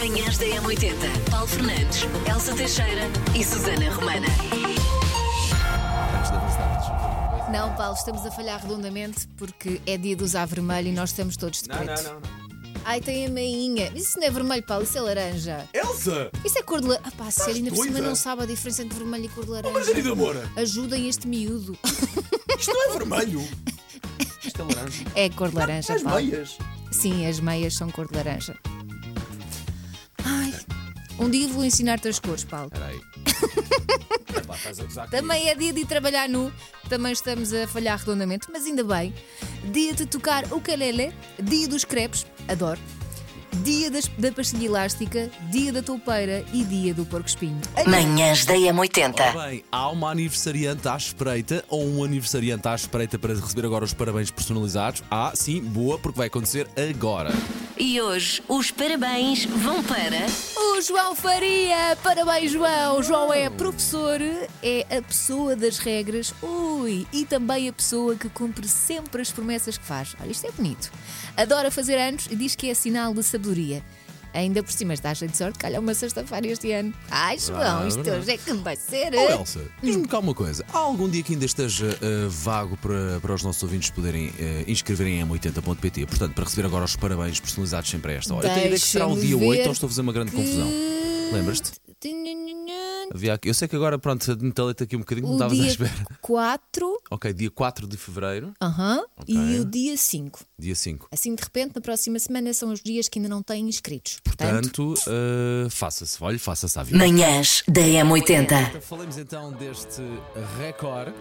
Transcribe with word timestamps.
Manhãs 0.00 0.38
da 0.38 0.46
M80. 0.46 1.30
Paulo 1.30 1.46
Fernandes, 1.46 2.00
Elsa 2.28 2.54
Teixeira 2.54 3.02
e 3.38 3.44
Susana 3.44 3.90
Romana. 3.94 4.26
Antes. 6.16 7.50
Não, 7.52 7.74
Paulo, 7.76 7.94
estamos 7.94 8.24
a 8.24 8.30
falhar 8.30 8.62
redondamente 8.62 9.26
porque 9.36 9.80
é 9.86 9.96
dia 9.98 10.16
de 10.16 10.24
usar 10.24 10.46
vermelho 10.46 10.88
e 10.88 10.92
nós 10.92 11.10
estamos 11.10 11.36
todos 11.36 11.62
de 11.62 11.68
Não, 11.68 11.76
preto. 11.78 12.02
não, 12.04 12.14
não, 12.14 12.20
não. 12.20 12.30
Ai, 12.84 13.00
tem 13.00 13.26
a 13.26 13.28
meinha. 13.28 13.92
Isso 13.94 14.18
não 14.18 14.26
é 14.26 14.30
vermelho, 14.30 14.62
Paulo, 14.62 14.84
isso 14.84 14.96
é 14.96 15.00
laranja. 15.02 15.68
Elsa! 15.74 16.30
Isso 16.44 16.58
é 16.58 16.62
cor 16.62 16.80
de 16.80 16.86
laranja. 16.86 17.08
Ah, 17.08 17.24
pá, 17.24 17.30
sério, 17.30 17.56
ainda 17.56 17.70
por 17.70 17.82
cima 17.84 17.92
doida? 17.92 18.06
não 18.08 18.14
sabe 18.14 18.42
a 18.42 18.46
diferença 18.46 18.82
entre 18.82 18.96
vermelho 18.98 19.24
e 19.26 19.28
cor 19.28 19.44
de 19.44 19.50
laranja. 19.50 19.74
Margarida 19.74 20.14
Moura! 20.14 20.50
Ajudem 20.56 21.08
este 21.08 21.26
miúdo. 21.28 21.76
Isto 22.58 22.72
não 22.72 22.88
é 22.90 22.92
vermelho! 22.98 23.46
Isto 24.42 24.62
é 24.62 24.74
laranja. 24.74 25.04
É 25.14 25.28
cor 25.28 25.50
de 25.50 25.56
laranja, 25.56 25.92
As 25.94 26.02
Paulo. 26.02 26.22
meias! 26.24 26.56
Sim, 26.90 27.26
as 27.26 27.38
meias 27.38 27.74
são 27.74 27.90
cor 27.90 28.08
de 28.08 28.16
laranja. 28.16 28.56
Um 31.20 31.28
dia 31.28 31.46
vou 31.48 31.64
ensinar-te 31.64 32.08
as 32.08 32.18
cores, 32.18 32.44
Paulo. 32.44 32.70
Espera 32.72 32.86
aí. 32.86 33.00
Epá, 34.36 34.56
estás 34.56 34.80
a 34.80 34.84
gozar 34.84 35.08
comigo. 35.08 35.28
Também 35.28 35.48
é 35.48 35.54
dia 35.54 35.72
de 35.72 35.80
ir 35.80 35.86
trabalhar 35.86 36.28
nu, 36.28 36.52
também 36.88 37.12
estamos 37.12 37.52
a 37.52 37.66
falhar 37.68 37.98
redondamente, 37.98 38.46
mas 38.52 38.64
ainda 38.64 38.82
bem. 38.82 39.12
Dia 39.72 39.92
de 39.92 40.06
tocar 40.06 40.44
o 40.52 40.56
ukulele, 40.56 41.12
dia 41.42 41.68
dos 41.68 41.84
crepes, 41.84 42.26
adoro. 42.48 42.80
Dia 43.64 43.90
das- 43.90 44.06
da 44.16 44.30
pastilha 44.30 44.66
elástica, 44.66 45.28
dia 45.50 45.72
da 45.72 45.82
toupeira 45.82 46.44
e 46.52 46.62
dia 46.64 46.94
do 46.94 47.04
porco 47.04 47.26
espinho. 47.28 47.60
Manhãs 47.86 48.44
da 48.46 48.54
M80. 48.54 49.20
Ora 49.20 49.48
bem, 49.48 49.64
há 49.72 49.88
uma 49.90 50.10
aniversariante 50.12 50.86
à 50.88 50.96
espreita 50.96 51.64
ou 51.68 51.84
um 51.84 52.04
aniversariante 52.04 52.68
à 52.68 52.74
espreita 52.76 53.18
para 53.18 53.34
receber 53.34 53.66
agora 53.66 53.84
os 53.84 53.92
parabéns 53.92 54.30
personalizados? 54.30 55.02
Ah, 55.10 55.32
sim, 55.34 55.60
boa, 55.60 55.98
porque 55.98 56.16
vai 56.16 56.28
acontecer 56.28 56.68
agora. 56.90 57.30
E 57.76 58.00
hoje 58.00 58.40
os 58.48 58.70
parabéns 58.70 59.44
vão 59.46 59.82
para. 59.82 60.26
João 60.80 61.14
Faria! 61.14 61.94
Parabéns, 62.02 62.52
João! 62.52 63.02
João 63.02 63.32
é 63.32 63.50
professor, 63.50 64.18
é 64.62 64.86
a 64.96 65.02
pessoa 65.02 65.54
das 65.54 65.78
regras, 65.78 66.32
ui, 66.42 67.06
e 67.12 67.26
também 67.26 67.68
a 67.68 67.72
pessoa 67.72 68.16
que 68.16 68.30
cumpre 68.30 68.66
sempre 68.66 69.20
as 69.20 69.30
promessas 69.30 69.76
que 69.76 69.84
faz. 69.84 70.16
Olha, 70.18 70.30
isto 70.30 70.46
é 70.46 70.50
bonito. 70.50 70.90
Adora 71.36 71.70
fazer 71.70 71.98
anos 71.98 72.28
e 72.30 72.36
diz 72.36 72.56
que 72.56 72.70
é 72.70 72.74
sinal 72.74 73.12
de 73.12 73.22
sabedoria. 73.22 73.82
Ainda 74.32 74.62
por 74.62 74.72
cima 74.72 74.94
está 74.94 75.14
cheio 75.14 75.30
de 75.30 75.36
sorte, 75.36 75.58
calha 75.58 75.80
uma 75.80 75.92
sexta-feira 75.94 76.46
este 76.46 76.70
ano. 76.72 76.94
Ai, 77.10 77.38
João, 77.38 77.82
Ah, 77.82 77.88
isto 77.88 78.02
verdade. 78.02 78.22
hoje 78.22 78.30
é 78.32 78.36
que 78.38 78.52
me 78.52 78.62
vai 78.62 78.76
ser. 78.76 79.12
Oh, 79.14 79.30
Elsa, 79.40 79.60
diz-me 79.82 80.06
cá 80.06 80.18
uma 80.20 80.34
coisa. 80.34 80.64
Há 80.72 80.78
algum 80.78 81.08
dia 81.08 81.22
que 81.22 81.32
ainda 81.32 81.44
esteja 81.44 81.86
eh, 82.00 82.26
vago 82.28 82.76
para, 82.76 83.18
para 83.20 83.34
os 83.34 83.42
nossos 83.42 83.62
ouvintes 83.62 83.90
poderem 83.90 84.32
eh, 84.38 84.64
inscreverem 84.68 85.20
em 85.20 85.26
m80.pt? 85.26 86.06
Portanto, 86.06 86.34
para 86.34 86.44
receber 86.44 86.66
agora 86.66 86.84
os 86.84 86.94
parabéns 86.96 87.40
personalizados 87.40 87.90
sempre 87.90 88.12
a 88.12 88.14
esta 88.16 88.34
hora. 88.34 88.46
Eu 88.46 88.50
tenho 88.50 88.62
a 88.64 88.66
ideia 88.66 88.80
que 88.80 88.86
será 88.86 89.06
o 89.06 89.14
Deixa-me 89.14 89.26
dia 89.28 89.38
ver 89.38 89.46
8 89.46 89.66
ou 89.66 89.72
estou 89.72 89.86
a 89.86 89.90
fazer 89.90 90.00
uma 90.02 90.12
grande 90.12 90.30
confusão? 90.32 90.68
Lembras-te? 91.32 91.72
Havia 93.12 93.34
aqui- 93.34 93.48
Eu 93.48 93.54
sei 93.54 93.66
que 93.66 93.74
agora, 93.74 93.98
pronto, 93.98 94.24
metalete 94.40 94.84
aqui 94.84 94.96
um 94.96 95.00
bocadinho, 95.00 95.26
não 95.26 95.32
O 95.32 95.36
estavas 95.36 95.58
à 95.58 95.62
dia 95.62 95.70
espera. 95.70 96.06
4 96.20 96.98
Ok, 97.10 97.32
dia 97.32 97.50
4 97.50 97.86
de 97.86 97.96
fevereiro, 97.96 98.52
aham, 98.60 99.02
e 99.26 99.36
Ok. 99.36 99.60
o 99.60 99.64
dia 99.64 99.96
5. 99.96 100.40
dia 100.58 100.74
5. 100.74 101.08
Assim, 101.10 101.34
de 101.34 101.42
repente, 101.42 101.74
na 101.74 101.80
próxima 101.80 102.18
semana 102.18 102.52
são 102.54 102.72
os 102.72 102.80
dias 102.80 103.08
que 103.08 103.18
ainda 103.18 103.28
não 103.28 103.42
têm 103.42 103.68
inscritos. 103.68 104.18
Portanto, 104.22 104.94
eh, 105.06 105.68
faça-se, 105.70 106.16
olha, 106.22 106.38
faça-se 106.38 106.78
à 106.78 106.82
vida. 106.82 106.98
Manhãs 106.98 107.62
da 107.66 107.80
M80. 107.80 108.42
Então, 108.68 108.80
Falemos 108.80 109.18
então 109.18 109.52
deste 109.52 110.02
recorde. 110.58 111.12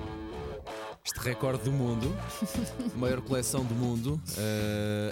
Este 1.06 1.20
recorde 1.22 1.64
do 1.64 1.72
mundo, 1.72 2.16
maior 2.96 3.22
coleção 3.22 3.64
do 3.64 3.74
mundo. 3.74 4.22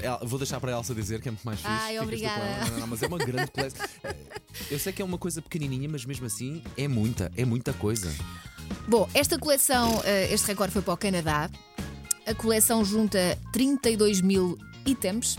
El- 0.04 0.28
vou 0.28 0.38
deixar 0.38 0.60
para 0.60 0.72
a 0.76 0.78
Elsa 0.78 0.94
dizer 0.94 1.20
que 1.22 1.28
é 1.28 1.32
muito 1.32 1.44
mais 1.44 1.60
fixe. 1.60 1.72
Ai, 1.72 1.98
obrigada. 2.00 2.44
Não, 2.66 2.68
não, 2.72 2.80
não, 2.82 2.88
mas 2.88 3.02
é 3.02 3.08
uma 3.08 3.18
grande 3.18 3.50
coleção. 3.52 3.86
Eh, 4.04 4.16
Eu 4.70 4.78
sei 4.80 4.94
que 4.94 5.02
é 5.02 5.06
uma 5.06 5.18
coisa 5.18 5.42
pequenininha, 5.42 5.90
mas 5.90 6.06
mesmo 6.06 6.26
assim 6.28 6.62
é 6.78 6.88
muita, 6.88 7.32
é 7.36 7.44
muita 7.46 7.74
coisa. 7.74 8.14
Bom, 8.88 9.10
esta 9.14 9.40
coleção, 9.40 10.02
eh, 10.04 10.32
este 10.32 10.46
recorde 10.48 10.74
foi 10.74 10.82
para 10.84 10.94
o 10.94 10.98
Canadá. 10.98 11.50
A 12.28 12.34
coleção 12.36 12.84
junta 12.86 13.38
32 13.54 14.22
mil 14.22 14.58
itens. 14.86 15.38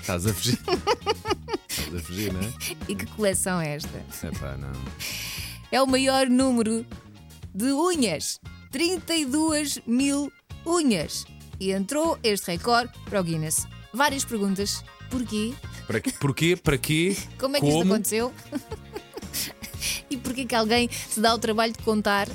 Estás 0.00 0.26
a 0.26 0.32
fugir. 0.34 0.58
Estás 1.68 1.94
a 1.94 1.98
fugir, 2.00 2.32
não 2.32 2.40
é? 2.40 2.52
E 2.88 2.94
que 2.94 3.06
coleção 3.06 3.60
é 3.60 3.74
esta? 3.74 3.98
Epá, 4.26 4.56
não. 4.58 4.70
É 5.72 5.82
o 5.82 5.86
maior 5.86 6.28
número 6.28 6.86
de 7.54 7.72
unhas. 7.72 8.38
32 8.72 9.80
mil 9.86 10.32
unhas. 10.66 11.24
E 11.60 11.70
entrou 11.70 12.18
este 12.22 12.50
recorde 12.50 12.92
para 13.04 13.20
o 13.20 13.24
Guinness. 13.24 13.66
Várias 13.92 14.24
perguntas. 14.24 14.82
Porquê? 15.10 15.52
Para 15.86 16.00
quê? 16.00 16.12
Porquê? 16.18 16.56
Para 16.56 16.78
quê? 16.78 17.16
Como 17.38 17.56
é 17.56 17.60
que 17.60 17.66
isto 17.66 17.78
Como? 17.78 17.92
aconteceu? 17.92 18.32
e 20.10 20.16
porquê 20.16 20.46
que 20.46 20.54
alguém 20.54 20.88
se 20.90 21.20
dá 21.20 21.34
o 21.34 21.38
trabalho 21.38 21.72
de 21.72 21.82
contar? 21.84 22.28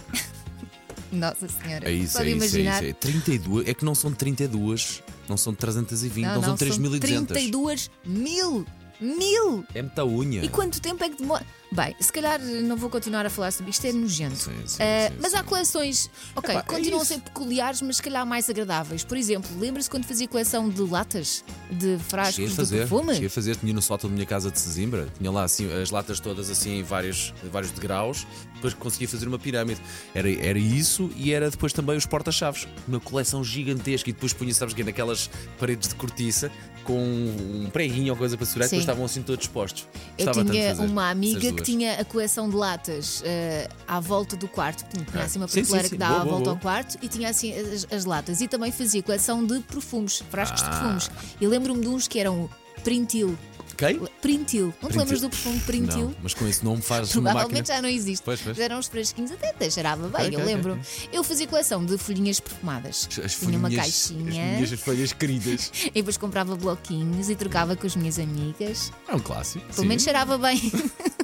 Nossa 1.11 1.47
Senhora. 1.47 1.89
É 1.89 1.91
isso, 1.91 2.17
Pode 2.17 2.29
é 2.29 2.35
isso, 2.35 2.57
é 2.57 2.61
isso. 2.61 2.83
É 2.83 2.93
32. 2.93 3.67
É 3.67 3.73
que 3.73 3.83
não 3.83 3.95
são 3.95 4.13
32, 4.13 5.01
não 5.27 5.37
são 5.37 5.55
320, 5.55 6.25
não, 6.25 6.43
são 6.43 6.55
3.200. 6.55 6.99
32 6.99 7.91
mil. 8.05 8.65
Mil! 8.99 9.63
É 9.75 9.81
muita 9.81 10.03
unha. 10.05 10.43
E 10.43 10.49
quanto 10.49 10.81
tempo 10.81 11.03
é 11.03 11.09
que 11.09 11.17
demora? 11.17 11.45
Bem, 11.69 11.95
se 11.99 12.11
calhar 12.13 12.39
não 12.39 12.77
vou 12.77 12.89
continuar 12.89 13.25
a 13.25 13.29
falar 13.29 13.51
sobre 13.51 13.71
isto, 13.71 13.85
é 13.85 13.91
nojento. 13.91 14.37
Sim, 14.37 14.51
sim, 14.65 14.77
Ah, 14.81 15.09
sim, 15.11 15.17
mas 15.21 15.33
há 15.33 15.43
coleções, 15.43 16.09
ok, 16.35 16.51
Epá, 16.51 16.59
é 16.59 16.63
continuam 16.63 16.99
a 17.01 17.03
isso. 17.03 17.13
ser 17.13 17.19
peculiares, 17.19 17.81
mas 17.81 17.97
se 17.97 18.01
calhar 18.03 18.25
mais 18.25 18.49
agradáveis. 18.49 19.03
Por 19.03 19.17
exemplo, 19.17 19.49
lembra-se 19.59 19.89
quando 19.89 20.05
fazia 20.05 20.27
coleção 20.29 20.69
de 20.69 20.81
latas 20.81 21.43
de 21.69 21.95
a 21.95 21.99
frascos 21.99 22.55
de 22.55 22.65
perfume? 22.77 23.13
cheguei 23.13 23.27
a 23.27 23.29
fazer, 23.29 23.55
tinha 23.57 23.73
no 23.73 23.81
sótão 23.81 24.09
da 24.09 24.13
minha 24.13 24.25
casa 24.25 24.49
de 24.49 24.59
Sesimbra, 24.59 25.07
tinha 25.17 25.29
lá 25.29 25.43
assim 25.43 25.69
as 25.71 25.91
latas 25.91 26.19
todas 26.21 26.49
assim 26.49 26.79
em 26.79 26.83
vários, 26.83 27.33
vários 27.51 27.71
degraus, 27.71 28.25
depois 28.55 28.73
conseguia 28.73 29.07
fazer 29.09 29.27
uma 29.27 29.37
pirâmide. 29.37 29.81
Era, 30.15 30.31
era 30.31 30.57
isso 30.57 31.11
e 31.17 31.33
era 31.33 31.49
depois 31.51 31.73
também 31.73 31.97
os 31.97 32.05
porta-chaves, 32.05 32.65
uma 32.87 32.99
coleção 32.99 33.43
gigantesca 33.43 34.09
e 34.09 34.13
depois 34.13 34.31
punha, 34.31 34.53
sabes 34.53 34.73
que 34.73 34.83
naquelas 34.83 35.29
paredes 35.59 35.89
de 35.89 35.95
cortiça 35.95 36.49
com 36.85 36.97
um 36.97 37.69
preguinho 37.71 38.13
ou 38.13 38.17
coisa 38.17 38.37
para 38.37 38.45
segurar, 38.45 38.65
depois 38.67 38.81
estavam 38.81 39.03
assim 39.03 39.21
todos 39.21 39.43
expostos. 39.45 39.85
Eu 40.17 40.31
de 40.31 40.51
tinha 40.51 40.73
uma 40.75 41.09
amiga 41.09 41.51
que 41.57 41.63
tinha 41.63 41.93
a 41.99 42.05
coleção 42.05 42.49
de 42.49 42.55
latas 42.55 43.21
eh, 43.25 43.67
à 43.87 43.99
volta 43.99 44.35
do 44.35 44.47
quarto. 44.47 44.85
Tinha, 44.89 45.05
tinha 45.05 45.23
assim 45.23 45.39
uma 45.39 45.47
prateleira 45.47 45.83
sim. 45.83 45.89
que 45.89 45.97
dava 45.97 46.13
Boa, 46.13 46.21
à 46.21 46.25
volta 46.25 46.43
boa. 46.45 46.55
ao 46.55 46.61
quarto 46.61 46.97
e 47.01 47.07
tinha 47.07 47.29
assim 47.29 47.53
as, 47.53 47.87
as 47.91 48.05
latas. 48.05 48.41
E 48.41 48.47
também 48.47 48.71
fazia 48.71 49.01
coleção 49.03 49.45
de 49.45 49.59
perfumes, 49.61 50.23
frascos 50.29 50.61
de 50.61 50.67
Ah. 50.67 50.71
perfumes. 50.71 51.11
E 51.41 51.47
lembro-me 51.47 51.81
de 51.81 51.87
uns 51.87 52.07
que 52.07 52.19
eram 52.19 52.49
Printil. 52.83 53.37
Quem? 53.75 53.99
Printil. 54.21 54.73
Não 54.81 54.89
te 54.89 54.97
lembras 54.97 55.21
do 55.21 55.29
perfume 55.29 55.59
Printil? 55.59 56.05
Não, 56.05 56.15
mas 56.23 56.33
com 56.33 56.47
esse 56.47 56.65
nome 56.65 56.81
faz. 56.81 57.11
Provavelmente 57.11 57.67
já 57.67 57.79
não 57.79 57.87
existe. 57.87 58.23
Pois, 58.23 58.41
pois. 58.41 58.57
Mas 58.57 58.65
eram 58.65 58.79
uns 58.79 58.87
frasquinhos, 58.87 59.31
até, 59.31 59.49
até 59.49 59.69
cheirava 59.69 60.07
bem, 60.07 60.25
Ok, 60.27 60.35
eu 60.35 60.39
ok, 60.39 60.45
lembro. 60.55 60.73
ok. 60.73 61.09
Eu 61.13 61.23
fazia 61.23 61.45
coleção 61.47 61.85
de 61.85 61.95
folhinhas 61.95 62.39
perfumadas. 62.39 63.07
As 63.23 63.35
Tinha 63.35 63.55
uma 63.55 63.69
caixinha 63.69 64.53
As 64.53 64.61
minhas 64.61 64.81
folhas 64.81 65.13
queridas. 65.13 65.71
e 65.85 65.91
depois 65.91 66.17
comprava 66.17 66.55
bloquinhos 66.55 67.29
e 67.29 67.35
trocava 67.35 67.75
com 67.75 67.85
as 67.85 67.95
minhas 67.95 68.17
amigas. 68.17 68.91
É 69.07 69.13
um 69.15 69.19
clássico. 69.19 69.63
Pelo 69.67 69.81
sim. 69.81 69.85
menos 69.87 70.01
cheirava 70.03 70.39
bem. 70.39 70.59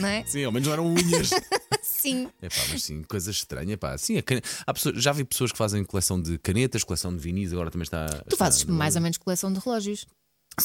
não 0.00 0.08
é? 0.08 0.24
Sim, 0.26 0.44
ao 0.44 0.52
menos 0.52 0.66
não 0.66 0.72
eram 0.72 0.86
unhas. 0.86 1.30
Sim. 1.82 2.28
É 2.40 2.48
pá, 2.48 2.56
mas 2.70 2.82
sim, 2.82 3.02
coisa 3.02 3.30
estranha, 3.30 3.76
pá. 3.76 3.96
Sim, 3.98 4.16
a 4.18 4.22
cane- 4.22 4.42
Há 4.66 4.72
pessoas- 4.72 5.02
já 5.02 5.12
vi 5.12 5.24
pessoas 5.24 5.52
que 5.52 5.58
fazem 5.58 5.84
coleção 5.84 6.20
de 6.20 6.38
canetas, 6.38 6.82
coleção 6.84 7.14
de 7.14 7.20
vinis, 7.22 7.52
agora 7.52 7.70
também 7.70 7.84
está. 7.84 8.06
Tu 8.28 8.36
fazes 8.36 8.64
mais 8.64 8.96
ou 8.96 9.02
menos 9.02 9.18
coleção 9.18 9.52
de 9.52 9.60
relógios. 9.60 10.06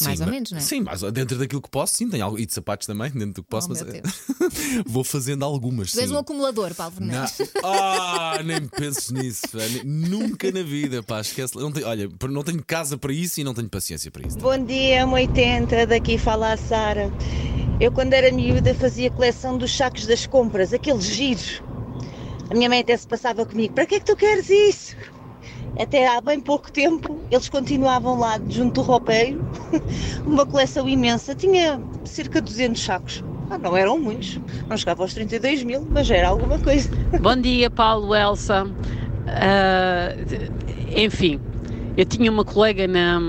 mais 0.01 0.19
ou 0.19 0.27
menos, 0.27 0.51
não 0.51 0.57
é? 0.57 0.61
Sim, 0.61 0.81
mas 0.81 1.01
dentro 1.13 1.37
daquilo 1.37 1.61
que 1.61 1.69
posso, 1.69 1.95
sim, 1.95 2.09
tenho 2.09 2.23
algo. 2.25 2.39
E 2.39 2.45
de 2.45 2.53
sapatos 2.53 2.85
também, 2.87 3.11
dentro 3.11 3.33
do 3.33 3.43
que 3.43 3.49
posso, 3.49 3.67
Oh, 3.67 3.73
mas 3.73 3.81
Deus. 3.81 4.03
vou 4.87 5.03
fazendo 5.03 5.43
algumas. 5.45 5.91
Tu 5.91 5.99
és 5.99 6.09
sim. 6.09 6.15
um 6.15 6.19
acumulador, 6.19 6.73
Paulo 6.73 6.93
Na- 6.99 7.27
Fernandes. 7.27 7.53
Ah, 7.63 8.39
nem 8.43 8.65
penses 8.67 9.11
nisso, 9.11 9.41
nunca 9.85 10.51
na 10.51 10.63
vida, 10.63 11.01
pá, 11.03 11.21
esquece. 11.21 11.55
Não 11.57 11.71
tenho, 11.71 11.87
olha, 11.87 12.09
não 12.29 12.43
tenho 12.43 12.63
casa 12.65 12.97
para 12.97 13.13
isso 13.13 13.39
e 13.39 13.43
não 13.43 13.53
tenho 13.53 13.69
paciência 13.69 14.09
para 14.11 14.25
isso. 14.27 14.37
Bom 14.37 14.57
dia, 14.65 15.05
80 15.07 15.85
daqui 15.87 16.17
fala 16.17 16.53
a 16.53 16.57
Sara. 16.57 17.09
Eu, 17.79 17.91
quando 17.91 18.13
era 18.13 18.31
miúda, 18.31 18.73
fazia 18.73 19.11
coleção 19.11 19.57
dos 19.57 19.75
sacos 19.75 20.05
das 20.05 20.25
compras, 20.25 20.73
aqueles 20.73 21.03
giros. 21.03 21.61
A 22.49 22.53
minha 22.53 22.69
mãe 22.69 22.79
até 22.79 22.95
se 22.95 23.07
passava 23.07 23.45
comigo: 23.45 23.73
para 23.73 23.85
que 23.85 23.95
é 23.95 23.99
que 23.99 24.05
tu 24.05 24.15
queres 24.15 24.49
isso? 24.49 24.95
Até 25.77 26.07
há 26.07 26.21
bem 26.21 26.39
pouco 26.39 26.71
tempo, 26.71 27.21
eles 27.29 27.49
continuavam 27.49 28.17
lá, 28.17 28.39
junto 28.47 28.75
do 28.75 28.81
roupeiro, 28.81 29.45
uma 30.25 30.45
coleção 30.45 30.87
imensa. 30.87 31.35
Tinha 31.35 31.81
cerca 32.05 32.41
de 32.41 32.45
200 32.51 32.81
sacos. 32.81 33.23
Ah, 33.49 33.57
não 33.57 33.75
eram 33.75 33.99
muitos, 33.99 34.39
não 34.69 34.77
chegava 34.77 35.03
aos 35.03 35.13
32 35.13 35.63
mil, 35.63 35.85
mas 35.91 36.09
era 36.09 36.29
alguma 36.29 36.57
coisa. 36.59 36.89
Bom 37.21 37.35
dia, 37.35 37.69
Paulo, 37.69 38.15
Elsa. 38.15 38.65
Ah, 39.27 40.15
enfim, 40.95 41.39
eu 41.97 42.05
tinha 42.05 42.31
uma 42.31 42.45
colega 42.45 42.87
na- 42.87 43.19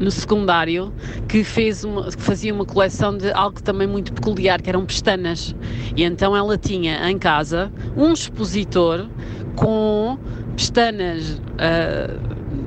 no 0.00 0.10
secundário 0.10 0.92
que, 1.28 1.44
fez 1.44 1.84
uma- 1.84 2.10
que 2.10 2.22
fazia 2.22 2.52
uma 2.52 2.64
coleção 2.64 3.16
de 3.16 3.30
algo 3.32 3.62
também 3.62 3.86
muito 3.86 4.12
peculiar, 4.12 4.60
que 4.60 4.70
eram 4.70 4.84
pestanas. 4.86 5.54
E 5.94 6.02
então 6.02 6.34
ela 6.34 6.56
tinha 6.56 7.08
em 7.10 7.18
casa 7.18 7.70
um 7.96 8.12
expositor 8.12 9.06
com 9.54 10.18
pestanas 10.56 11.40
ah, 11.58 12.18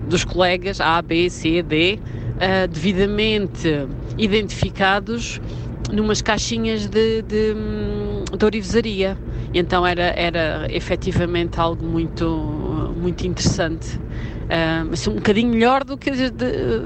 dos 0.08 0.24
colegas 0.24 0.80
A, 0.80 1.02
B, 1.02 1.30
C, 1.30 1.64
D, 1.64 2.00
ah, 2.40 2.68
devidamente 2.68 3.68
identificados 4.18 5.42
numas 5.92 6.22
caixinhas 6.22 6.88
de, 6.88 7.22
de, 7.24 7.54
de 8.38 8.46
orivesaria. 8.46 9.18
Então 9.54 9.86
era, 9.86 10.14
era 10.16 10.68
efetivamente 10.70 11.60
algo 11.60 11.86
muito, 11.86 12.94
muito 12.98 13.28
interessante. 13.28 14.00
Uh, 14.44 14.86
mas 14.90 15.08
um 15.08 15.16
bocadinho 15.16 15.50
melhor 15.50 15.84
do 15.84 15.98
que, 15.98 16.12
de, 16.12 16.30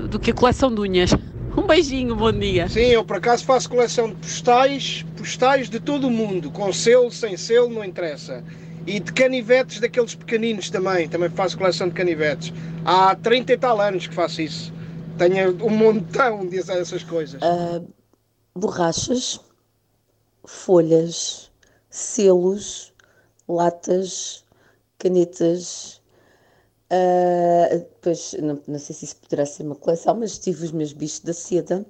do 0.08 0.20
que 0.20 0.32
a 0.32 0.34
coleção 0.34 0.74
de 0.74 0.82
unhas. 0.82 1.12
Um 1.58 1.66
beijinho, 1.66 2.16
bom 2.16 2.32
dia. 2.32 2.70
Sim, 2.70 2.82
eu 2.82 3.04
por 3.04 3.18
acaso 3.18 3.44
faço 3.44 3.68
coleção 3.68 4.10
de 4.10 4.16
postais, 4.16 5.04
postais 5.18 5.70
de 5.70 5.80
todo 5.80 6.06
o 6.08 6.12
mundo, 6.12 6.52
com 6.52 6.72
selo, 6.72 7.12
sem 7.12 7.36
selo, 7.36 7.70
não 7.70 7.84
interessa. 7.84 8.44
E 8.86 9.00
de 9.00 9.12
canivetes 9.12 9.80
daqueles 9.80 10.14
pequeninos 10.14 10.70
também, 10.70 11.10
também 11.10 11.30
faço 11.30 11.58
coleção 11.58 11.90
de 11.90 11.96
canivetes. 11.96 12.54
Há 12.86 13.16
30 13.16 13.54
e 13.54 13.58
tal 13.58 13.82
anos 13.82 14.06
que 14.06 14.14
faço 14.14 14.42
isso. 14.42 14.72
Tenho 15.18 15.58
um 15.66 15.70
montão 15.72 16.46
dessas 16.46 17.04
coisas. 17.04 17.42
Uh, 17.42 17.86
borrachas, 18.56 19.40
folhas, 20.46 21.52
selos, 21.90 22.94
latas, 23.48 24.46
canetas. 25.00 25.97
Uh, 26.90 27.80
depois, 27.80 28.34
não, 28.42 28.60
não, 28.66 28.80
sei 28.80 28.96
se 28.96 29.06
isso 29.06 29.18
poderá 29.18 29.46
ser 29.46 29.64
uma 29.64 29.76
coleção, 29.76 30.16
mas 30.16 30.40
tive 30.40 30.64
os 30.64 30.72
meus 30.72 30.94
bichos 30.94 31.20
da 31.20 31.34
seda. 31.34 31.86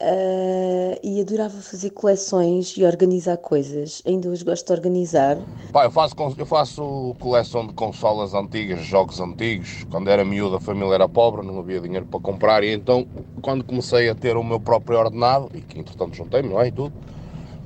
Uh, 0.00 0.94
e 1.02 1.20
adorava 1.20 1.60
fazer 1.60 1.90
coleções 1.90 2.76
e 2.76 2.84
organizar 2.84 3.36
coisas. 3.36 4.00
Ainda 4.06 4.28
hoje 4.28 4.44
gosto 4.44 4.64
de 4.64 4.72
organizar. 4.72 5.36
Pá, 5.72 5.84
eu, 5.84 5.90
faço, 5.90 6.14
eu 6.38 6.46
faço 6.46 7.16
coleção 7.18 7.66
de 7.66 7.74
consolas 7.74 8.32
antigas, 8.32 8.80
jogos 8.84 9.20
antigos. 9.20 9.84
Quando 9.90 10.08
era 10.08 10.24
miúdo, 10.24 10.54
a 10.54 10.60
família 10.60 10.94
era 10.94 11.08
pobre, 11.08 11.44
não 11.44 11.58
havia 11.58 11.80
dinheiro 11.80 12.06
para 12.06 12.20
comprar. 12.20 12.62
E 12.62 12.72
então, 12.72 13.08
quando 13.42 13.64
comecei 13.64 14.08
a 14.08 14.14
ter 14.14 14.36
o 14.36 14.44
meu 14.44 14.60
próprio 14.60 14.98
ordenado, 14.98 15.50
e 15.52 15.60
que 15.60 15.80
entretanto 15.80 16.14
juntei-me, 16.14 16.48
não 16.48 16.60
é? 16.60 16.68
E 16.68 16.72
tudo, 16.72 16.94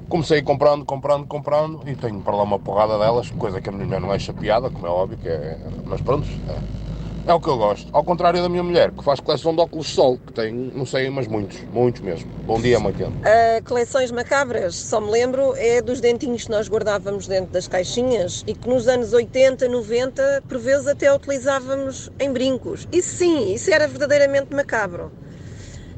comecei 0.09 0.43
comprando, 0.43 0.85
comprando, 0.85 1.27
comprando. 1.27 1.81
E 1.87 1.97
tenho 1.97 2.21
para 2.21 2.37
lá 2.37 2.43
uma 2.43 2.59
porrada 2.59 2.99
delas, 2.99 3.31
coisa 3.31 3.61
que 3.61 3.69
a 3.69 3.73
minha 3.73 3.87
mulher 3.87 4.01
não 4.01 4.13
é 4.13 4.19
chapeada, 4.19 4.71
como 4.71 4.87
é 4.87 4.91
óbvio, 4.91 5.19
que 5.19 5.29
é, 5.29 5.59
mas 5.87 6.01
pronto. 6.01 6.29
É 6.49 6.83
é 7.27 7.33
o 7.33 7.41
que 7.41 7.49
eu 7.49 7.57
gosto. 7.57 7.89
Ao 7.93 8.03
contrário 8.03 8.43
da 8.43 8.49
minha 8.49 8.63
mulher, 8.63 8.91
que 8.91 9.03
faz 9.03 9.21
coleção 9.21 9.55
de 9.55 9.61
óculos 9.61 9.87
de 9.87 9.93
sol, 9.93 10.19
que 10.19 10.33
tem, 10.33 10.53
não 10.53 10.85
sei, 10.85 11.09
mas 11.09 11.27
muitos, 11.29 11.59
muitos 11.73 12.01
mesmo. 12.01 12.31
Bom 12.45 12.61
dia, 12.61 12.81
Maitena. 12.81 13.11
Uh, 13.11 13.65
coleções 13.65 14.11
macabras, 14.11 14.75
só 14.75 15.01
me 15.01 15.11
lembro, 15.11 15.55
é 15.57 15.81
dos 15.81 16.01
dentinhos 16.01 16.45
que 16.45 16.51
nós 16.51 16.69
guardávamos 16.69 17.27
dentro 17.27 17.53
das 17.53 17.69
caixinhas 17.69 18.43
e 18.47 18.55
que 18.55 18.69
nos 18.69 18.89
anos 18.89 19.13
80, 19.13 19.69
90, 19.69 20.43
por 20.49 20.59
vezes 20.59 20.87
até 20.87 21.15
utilizávamos 21.15 22.11
em 22.19 22.33
brincos. 22.33 22.89
Isso 22.91 23.17
sim, 23.17 23.53
isso 23.53 23.73
era 23.73 23.87
verdadeiramente 23.87 24.55
macabro. 24.55 25.13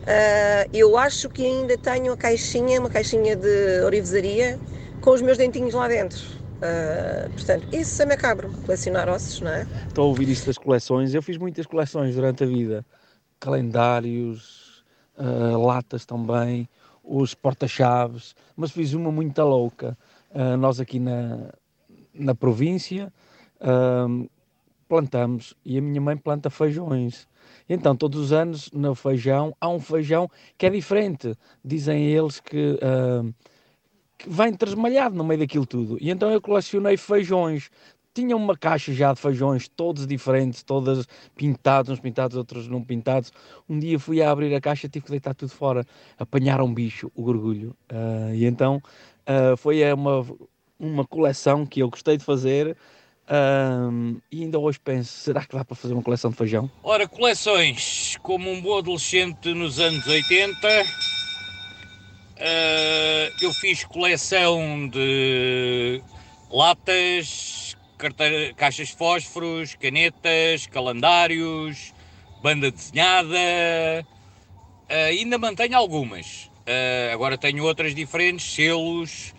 Uh, 0.04 0.68
eu 0.72 0.98
acho 0.98 1.30
que 1.30 1.44
ainda 1.46 1.78
tenho 1.78 2.12
a 2.12 2.16
caixinha, 2.16 2.78
uma 2.78 2.90
caixinha 2.90 3.34
de 3.34 3.80
orivesaria, 3.82 4.60
com 5.00 5.10
os 5.10 5.22
meus 5.22 5.38
dentinhos 5.38 5.72
lá 5.72 5.88
dentro. 5.88 6.20
Uh, 6.56 7.30
portanto, 7.32 7.66
isso 7.74 8.02
é 8.02 8.06
macabro, 8.06 8.50
colecionar 8.66 9.08
ossos, 9.08 9.40
não 9.40 9.50
é? 9.50 9.66
Estou 9.88 10.04
a 10.04 10.08
ouvir 10.08 10.28
isso 10.28 10.46
das 10.46 10.58
coleções. 10.58 11.14
Eu 11.14 11.22
fiz 11.22 11.38
muitas 11.38 11.64
coleções 11.66 12.14
durante 12.14 12.44
a 12.44 12.46
vida: 12.46 12.84
calendários, 13.40 14.84
uh, 15.16 15.58
latas 15.64 16.04
também, 16.04 16.68
os 17.02 17.34
porta-chaves, 17.34 18.36
mas 18.54 18.70
fiz 18.70 18.92
uma 18.92 19.10
muito 19.10 19.40
louca. 19.42 19.96
Nós 20.58 20.80
aqui 20.80 20.98
na, 20.98 21.52
na 22.12 22.34
província 22.34 23.12
plantamos 24.88 25.54
e 25.64 25.78
a 25.78 25.80
minha 25.80 26.00
mãe 26.00 26.16
planta 26.16 26.50
feijões. 26.50 27.28
Então, 27.68 27.96
todos 27.96 28.20
os 28.20 28.32
anos 28.32 28.70
no 28.72 28.94
feijão 28.94 29.56
há 29.60 29.68
um 29.68 29.80
feijão 29.80 30.30
que 30.58 30.66
é 30.66 30.70
diferente. 30.70 31.34
Dizem 31.64 32.04
eles 32.04 32.40
que 32.40 32.78
que 34.24 34.28
vai 34.28 34.52
trasmalhado 34.52 35.14
no 35.14 35.24
meio 35.24 35.40
daquilo 35.40 35.66
tudo. 35.66 35.98
E 36.00 36.10
então 36.10 36.30
eu 36.30 36.40
colecionei 36.40 36.96
feijões. 36.96 37.70
Tinha 38.14 38.36
uma 38.36 38.56
caixa 38.56 38.92
já 38.92 39.12
de 39.12 39.20
feijões, 39.20 39.66
todos 39.68 40.06
diferentes, 40.06 40.62
todas 40.62 41.04
pintados, 41.34 41.90
uns 41.90 41.98
pintados, 42.00 42.36
outros 42.36 42.68
não 42.68 42.82
pintados. 42.82 43.32
Um 43.68 43.78
dia 43.78 43.98
fui 43.98 44.22
a 44.22 44.30
abrir 44.30 44.54
a 44.54 44.60
caixa, 44.60 44.88
tive 44.88 45.04
que 45.04 45.10
deitar 45.10 45.34
tudo 45.34 45.50
fora. 45.50 45.84
Apanhar 46.16 46.60
um 46.62 46.72
bicho, 46.72 47.10
o 47.14 47.22
gorgulho. 47.22 47.76
Uh, 47.90 48.34
e 48.34 48.44
então 48.44 48.80
uh, 49.28 49.56
foi 49.56 49.82
uma, 49.92 50.24
uma 50.78 51.04
coleção 51.04 51.66
que 51.66 51.80
eu 51.80 51.90
gostei 51.90 52.16
de 52.16 52.24
fazer. 52.24 52.76
Um, 53.30 54.20
e 54.30 54.42
ainda 54.42 54.58
hoje 54.58 54.78
penso, 54.78 55.10
será 55.12 55.44
que 55.44 55.56
dá 55.56 55.64
para 55.64 55.74
fazer 55.74 55.94
uma 55.94 56.02
coleção 56.02 56.30
de 56.30 56.36
feijão? 56.36 56.70
Ora, 56.82 57.08
coleções, 57.08 58.18
como 58.22 58.50
um 58.50 58.60
bom 58.60 58.78
adolescente 58.78 59.54
nos 59.54 59.78
anos 59.80 60.06
80, 60.06 60.68
Uh, 62.34 63.30
eu 63.40 63.52
fiz 63.52 63.84
coleção 63.84 64.88
de 64.88 66.02
latas, 66.50 67.76
carteira, 67.96 68.52
caixas 68.54 68.88
de 68.88 68.96
fósforos, 68.96 69.76
canetas, 69.76 70.66
calendários, 70.66 71.94
banda 72.42 72.72
desenhada. 72.72 73.38
Uh, 74.90 75.08
ainda 75.10 75.38
mantenho 75.38 75.76
algumas. 75.76 76.50
Uh, 76.66 77.12
agora 77.12 77.38
tenho 77.38 77.62
outras 77.64 77.94
diferentes, 77.94 78.52
selos 78.52 79.32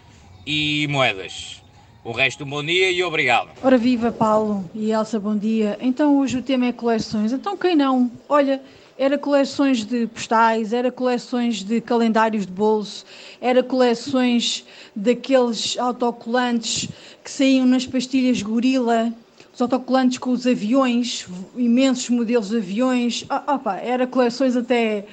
e 0.46 0.88
moedas. 0.90 1.62
O 2.06 2.12
resto, 2.12 2.44
um 2.44 2.48
bom 2.48 2.64
dia 2.64 2.92
e 2.92 3.04
obrigado. 3.04 3.50
Ora 3.64 3.80
viva 3.80 4.12
Paulo 4.12 4.64
e 4.76 4.92
Elsa, 4.92 5.20
bom 5.20 5.36
dia. 5.36 5.76
Então 5.82 6.20
hoje 6.20 6.38
o 6.38 6.42
tema 6.44 6.68
é 6.68 6.72
coleções. 6.72 7.34
Então 7.34 7.58
quem 7.58 7.76
não? 7.76 8.12
Olha, 8.30 8.62
era 8.96 9.18
coleções 9.18 9.84
de 9.84 10.06
postais, 10.06 10.72
era 10.72 10.92
coleções 10.92 11.64
de 11.64 11.82
calendários 11.82 12.46
de 12.46 12.52
bolso, 12.52 13.04
era 13.42 13.64
coleções 13.64 14.64
daqueles 14.96 15.80
autocolantes 15.80 16.88
que 17.24 17.32
saíam 17.32 17.66
nas 17.66 17.88
pastilhas 17.88 18.40
gorila, 18.40 19.12
os 19.52 19.60
autocolantes 19.60 20.20
com 20.20 20.30
os 20.30 20.46
aviões, 20.46 21.26
imensos 21.58 22.08
modelos 22.12 22.50
de 22.50 22.58
aviões. 22.58 23.26
Ah, 23.28 23.56
opa, 23.56 23.78
era 23.78 24.06
coleções 24.06 24.56
até 24.56 25.06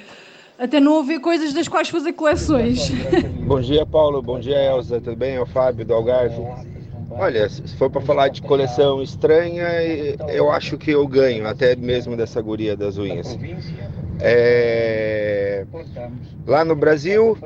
até 0.59 0.79
não 0.79 0.99
haver 0.99 1.19
coisas 1.19 1.53
das 1.53 1.67
quais 1.67 1.89
fazer 1.89 2.13
coleções. 2.13 2.91
Bom 3.47 3.59
dia, 3.59 3.83
Paulo. 3.83 4.21
Bom 4.21 4.39
dia, 4.39 4.63
Elza. 4.63 5.01
Tudo 5.01 5.17
bem? 5.17 5.33
É 5.37 5.41
o 5.41 5.45
Fábio 5.47 5.83
do 5.83 5.91
Algarve. 5.95 6.39
Olha, 7.15 7.47
se 7.47 7.75
for 7.75 7.89
para 7.89 8.01
falar 8.01 8.27
de 8.29 8.41
coleção 8.41 9.01
estranha, 9.01 9.67
eu 10.29 10.51
acho 10.51 10.77
que 10.77 10.91
eu 10.91 11.07
ganho, 11.07 11.47
até 11.47 11.75
mesmo 11.75 12.17
dessa 12.17 12.41
guria 12.41 12.75
das 12.75 12.97
unhas. 12.97 13.37
É... 14.19 15.65
Lá 16.45 16.65
no 16.65 16.75
Brasil, 16.75 17.37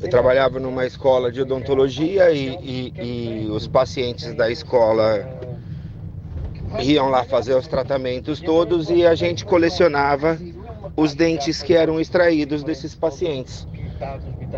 eu 0.00 0.10
trabalhava 0.10 0.58
numa 0.58 0.84
escola 0.84 1.30
de 1.30 1.40
odontologia 1.40 2.30
e, 2.32 2.48
e, 2.60 3.44
e 3.44 3.50
os 3.50 3.66
pacientes 3.66 4.34
da 4.34 4.50
escola 4.50 5.26
iam 6.80 7.08
lá 7.08 7.24
fazer 7.24 7.54
os 7.54 7.66
tratamentos 7.66 8.40
todos 8.40 8.90
e 8.90 9.06
a 9.06 9.14
gente 9.14 9.44
colecionava 9.44 10.38
os 10.96 11.14
dentes 11.14 11.62
que 11.62 11.74
eram 11.74 12.00
extraídos 12.00 12.64
desses 12.64 12.94
pacientes. 12.94 13.66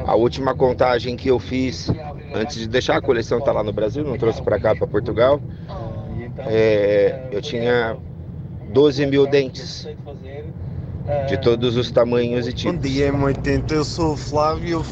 A 0.06 0.14
última 0.14 0.54
contagem 0.54 1.16
que 1.16 1.28
eu 1.28 1.38
fiz 1.38 1.90
antes 2.34 2.56
de 2.56 2.68
deixar 2.68 2.96
a 2.96 3.00
coleção 3.00 3.38
estar 3.38 3.52
tá 3.52 3.58
lá 3.58 3.64
no 3.64 3.72
Brasil, 3.72 4.04
não 4.04 4.16
trouxe 4.16 4.42
para 4.42 4.58
cá, 4.58 4.74
para 4.74 4.86
Portugal, 4.86 5.40
é, 6.38 7.28
eu 7.30 7.40
tinha 7.40 7.96
12 8.72 9.06
mil 9.06 9.26
dentes 9.26 9.88
de 11.26 11.36
todos 11.38 11.76
os 11.76 11.90
tamanhos 11.90 12.46
e 12.46 12.52
tipos. 12.52 12.76
Bom 12.76 12.80
dia, 12.80 13.12
M80, 13.12 13.72
eu 13.72 13.84
sou 13.84 14.12
o 14.12 14.16
Flávio. 14.16 14.84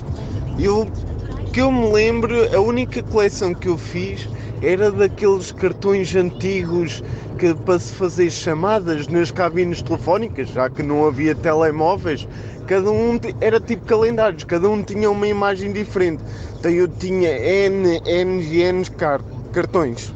Eu, 0.59 0.89
que 1.53 1.61
eu 1.61 1.71
me 1.71 1.93
lembro, 1.93 2.35
a 2.55 2.61
única 2.61 3.03
coleção 3.03 3.55
que 3.55 3.69
eu 3.69 3.79
fiz 3.79 4.29
era 4.63 4.91
daqueles 4.91 5.53
cartões 5.53 6.15
antigos 6.15 7.03
que 7.39 7.55
para 7.55 7.79
se 7.79 7.93
fazer 7.93 8.31
chamadas 8.31 9.07
nas 9.09 9.31
cabines 9.31 9.83
telefónicas, 9.83 10.49
já 10.49 10.71
que 10.71 10.83
não 10.83 11.07
havia 11.07 11.35
telemóveis, 11.35 12.27
cada 12.67 12.91
um 12.91 13.19
era 13.41 13.61
tipo 13.61 13.85
calendários, 13.85 14.45
cada 14.45 14.69
um 14.69 14.83
tinha 14.83 15.11
uma 15.11 15.29
imagem 15.29 15.73
diferente. 15.73 16.23
Então 16.59 16.71
eu 16.71 16.89
tinha 16.89 17.31
N, 17.31 18.01
N 18.07 18.43
e 18.43 18.63
N 18.63 18.85
cartões. 19.53 20.13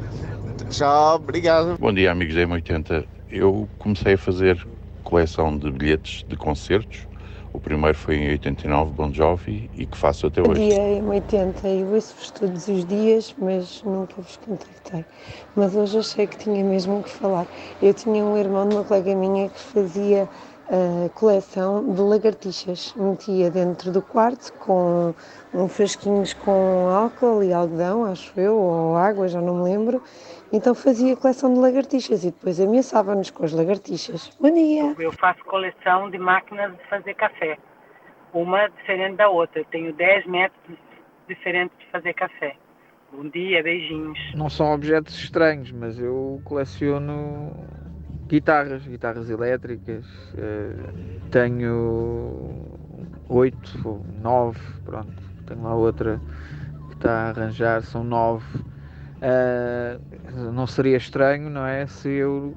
Tchau, 0.69 1.15
obrigado. 1.15 1.77
Bom 1.79 1.93
dia, 1.93 2.11
amigos 2.11 2.35
da 2.35 2.41
M80. 2.41 3.05
Eu 3.29 3.69
comecei 3.77 4.13
a 4.13 4.17
fazer 4.17 4.59
coleção 5.03 5.57
de 5.57 5.71
bilhetes 5.71 6.23
de 6.27 6.35
concertos. 6.35 7.10
O 7.53 7.59
primeiro 7.59 7.97
foi 7.97 8.15
em 8.15 8.29
89, 8.29 8.91
Bon 8.91 9.11
Jovi, 9.11 9.69
e 9.73 9.85
que 9.85 9.97
faço 9.97 10.27
até 10.27 10.41
hoje. 10.41 10.69
Dia, 10.69 11.01
M80. 11.01 11.65
Eu 11.65 11.93
ouço-vos 11.93 12.31
todos 12.31 12.67
os 12.67 12.85
dias, 12.85 13.35
mas 13.37 13.83
nunca 13.83 14.21
vos 14.21 14.37
contactei. 14.37 15.05
Mas 15.53 15.75
hoje 15.75 15.99
achei 15.99 16.27
que 16.27 16.37
tinha 16.37 16.63
mesmo 16.63 17.03
que 17.03 17.09
falar. 17.09 17.45
Eu 17.81 17.93
tinha 17.93 18.23
um 18.23 18.37
irmão 18.37 18.67
de 18.69 18.75
uma 18.75 18.85
colega 18.85 19.13
minha 19.13 19.49
que 19.49 19.59
fazia 19.59 20.29
a 20.69 21.09
coleção 21.09 21.93
de 21.93 21.99
lagartixas. 21.99 22.93
Metia 22.95 23.51
dentro 23.51 23.91
do 23.91 24.01
quarto 24.01 24.53
com 24.53 25.13
um 25.53 25.67
frasquinhos 25.67 26.33
com 26.33 26.87
álcool 26.89 27.43
e 27.43 27.51
algodão, 27.53 28.05
acho 28.05 28.39
eu, 28.39 28.55
ou 28.55 28.95
água, 28.95 29.27
já 29.27 29.41
não 29.41 29.57
me 29.57 29.63
lembro. 29.63 30.01
Então 30.51 30.73
fazia 30.73 31.15
coleção 31.15 31.53
de 31.53 31.59
lagartixas 31.59 32.23
e 32.23 32.31
depois 32.31 32.59
ameaçava-nos 32.59 33.29
com 33.31 33.43
as 33.43 33.51
lagartixas. 33.51 34.35
Bom 34.39 34.51
dia! 34.51 34.95
Eu 34.97 35.11
faço 35.13 35.43
coleção 35.45 36.09
de 36.09 36.17
máquinas 36.17 36.71
de 36.71 36.83
fazer 36.89 37.13
café. 37.15 37.57
uma 38.33 38.67
diferente 38.69 39.17
da 39.17 39.29
outra. 39.29 39.59
Eu 39.59 39.65
tenho 39.65 39.93
10 39.93 40.25
métodos 40.25 40.77
diferentes 41.27 41.77
de 41.79 41.85
fazer 41.91 42.13
café. 42.13 42.55
Bom 43.11 43.27
dia, 43.27 43.61
beijinhos. 43.61 44.17
Não 44.33 44.49
são 44.49 44.73
objetos 44.73 45.15
estranhos, 45.15 45.69
mas 45.71 45.99
eu 45.99 46.41
coleciono 46.45 47.51
guitarras, 48.27 48.87
guitarras 48.87 49.29
elétricas. 49.29 50.05
eh, 50.37 51.19
tenho 51.29 52.65
oito 53.27 53.81
ou 53.83 54.05
nove, 54.21 54.59
pronto. 54.85 55.30
Tenho 55.51 55.63
lá 55.63 55.75
outra 55.75 56.21
que 56.87 56.93
está 56.93 57.11
a 57.11 57.29
arranjar, 57.29 57.83
são 57.83 58.05
nove. 58.05 58.45
Eh, 59.21 59.99
não 60.53 60.65
seria 60.65 60.95
estranho, 60.95 61.49
não 61.49 61.65
é? 61.65 61.85
Se 61.87 62.07
eu 62.07 62.55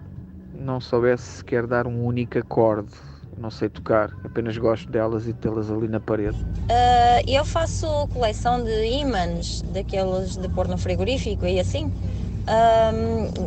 não 0.54 0.80
soubesse 0.80 1.38
sequer 1.38 1.66
dar 1.66 1.88
um 1.88 2.04
único 2.04 2.38
acorde. 2.38 2.92
Não 3.36 3.50
sei 3.50 3.68
tocar, 3.68 4.12
apenas 4.24 4.56
gosto 4.56 4.92
delas 4.92 5.26
e 5.26 5.32
tê-las 5.32 5.72
ali 5.72 5.88
na 5.88 5.98
parede. 5.98 6.38
Ah, 6.68 7.20
eu 7.26 7.44
faço 7.44 8.06
coleção 8.12 8.62
de 8.62 8.86
ímãs, 8.86 9.60
daqueles 9.72 10.36
de 10.36 10.48
pôr 10.50 10.68
no 10.68 10.78
frigorífico 10.78 11.44
e 11.46 11.58
assim. 11.58 11.90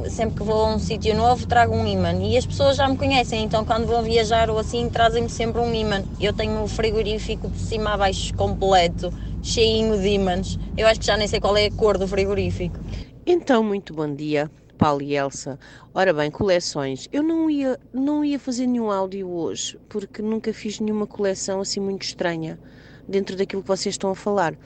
Sempre 0.09 0.37
que 0.37 0.43
vou 0.43 0.65
a 0.65 0.75
um 0.75 0.79
sítio 0.79 1.15
novo 1.15 1.45
trago 1.45 1.73
um 1.73 1.85
imã 1.85 2.13
e 2.13 2.35
as 2.35 2.45
pessoas 2.45 2.75
já 2.75 2.87
me 2.87 2.97
conhecem, 2.97 3.43
então 3.43 3.63
quando 3.63 3.85
vão 3.85 4.01
viajar 4.01 4.49
ou 4.49 4.57
assim 4.57 4.89
trazem-me 4.89 5.29
sempre 5.29 5.61
um 5.61 5.73
imã. 5.73 6.03
Eu 6.19 6.33
tenho 6.33 6.63
o 6.63 6.67
frigorífico 6.67 7.47
de 7.47 7.59
cima 7.59 7.93
a 7.93 7.97
baixo 7.97 8.33
completo, 8.33 9.13
cheinho 9.41 9.99
de 9.99 10.07
ímãs. 10.07 10.57
Eu 10.75 10.87
acho 10.87 10.99
que 10.99 11.05
já 11.05 11.17
nem 11.17 11.27
sei 11.27 11.39
qual 11.39 11.55
é 11.57 11.65
a 11.65 11.71
cor 11.71 11.97
do 11.97 12.07
frigorífico. 12.07 12.79
Então, 13.25 13.63
muito 13.63 13.93
bom 13.93 14.13
dia, 14.13 14.49
Paulo 14.77 15.01
e 15.01 15.15
Elsa. 15.15 15.59
Ora 15.93 16.13
bem, 16.13 16.31
coleções. 16.31 17.07
Eu 17.11 17.23
não 17.23 17.49
ia, 17.49 17.79
não 17.93 18.23
ia 18.23 18.39
fazer 18.39 18.67
nenhum 18.67 18.91
áudio 18.91 19.29
hoje, 19.29 19.77
porque 19.89 20.21
nunca 20.21 20.53
fiz 20.53 20.79
nenhuma 20.79 21.07
coleção 21.07 21.59
assim 21.59 21.79
muito 21.79 22.03
estranha 22.03 22.59
dentro 23.07 23.35
daquilo 23.35 23.61
que 23.61 23.67
vocês 23.67 23.93
estão 23.93 24.11
a 24.11 24.15
falar. 24.15 24.57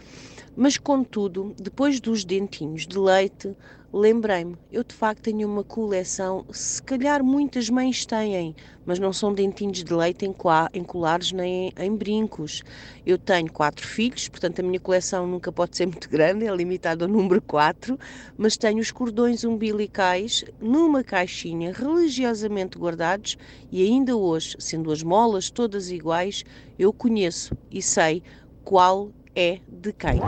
Mas, 0.56 0.78
contudo, 0.78 1.56
depois 1.58 2.00
dos 2.00 2.26
dentinhos 2.26 2.86
de 2.86 3.00
leite, 3.00 3.56
lembrei-me, 3.94 4.56
eu 4.72 4.84
de 4.84 4.96
facto 4.96 5.24
tenho 5.24 5.48
uma 5.48 5.64
coleção, 5.64 6.46
se 6.52 6.82
calhar 6.82 7.24
muitas 7.24 7.70
mães 7.70 8.06
têm, 8.06 8.56
mas 8.86 9.00
não 9.00 9.12
são 9.12 9.34
dentinhos 9.34 9.84
de 9.84 9.94
leite 9.94 10.26
em, 10.26 10.34
em 10.74 10.84
colares 10.84 11.32
nem 11.32 11.74
em, 11.78 11.96
brincos. 11.96 12.64
Eu 13.06 13.18
tenho 13.18 13.52
quatro 13.52 13.86
filhos, 13.86 14.30
portanto 14.30 14.60
a 14.60 14.64
minha 14.64 14.80
coleção 14.80 15.28
nunca 15.28 15.52
pode 15.52 15.76
ser 15.76 15.86
muito 15.88 16.10
grande, 16.10 16.46
é 16.46 16.56
limitada 16.56 17.06
ao 17.06 17.12
número 17.12 17.42
4, 17.42 18.00
mas 18.38 18.56
tenho 18.56 18.80
os 18.80 18.92
cordões 18.92 19.44
umbilicais 19.44 20.46
numa 20.60 21.04
caixinha 21.04 21.74
religiosamente 21.74 22.78
guardados 22.78 23.38
e 23.72 23.84
ainda 23.84 24.16
hoje, 24.16 24.56
sendo 24.60 24.92
as 24.92 25.04
molas 25.04 25.50
todas 25.50 25.92
iguais, 25.92 26.46
eu 26.80 26.94
conheço 26.94 27.56
e 27.70 27.82
sei 27.82 28.24
qual 28.64 29.12
é 29.36 29.60
de 29.68 29.92
quem. 29.92 30.22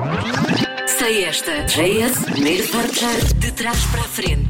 Sei 1.03 1.25
esta. 1.25 1.51
JS, 1.65 2.23
primeiro 2.31 2.65
forjar 2.69 3.21
de 3.35 3.51
trás 3.51 3.77
para 3.87 3.99
a 4.01 4.07
frente. 4.07 4.47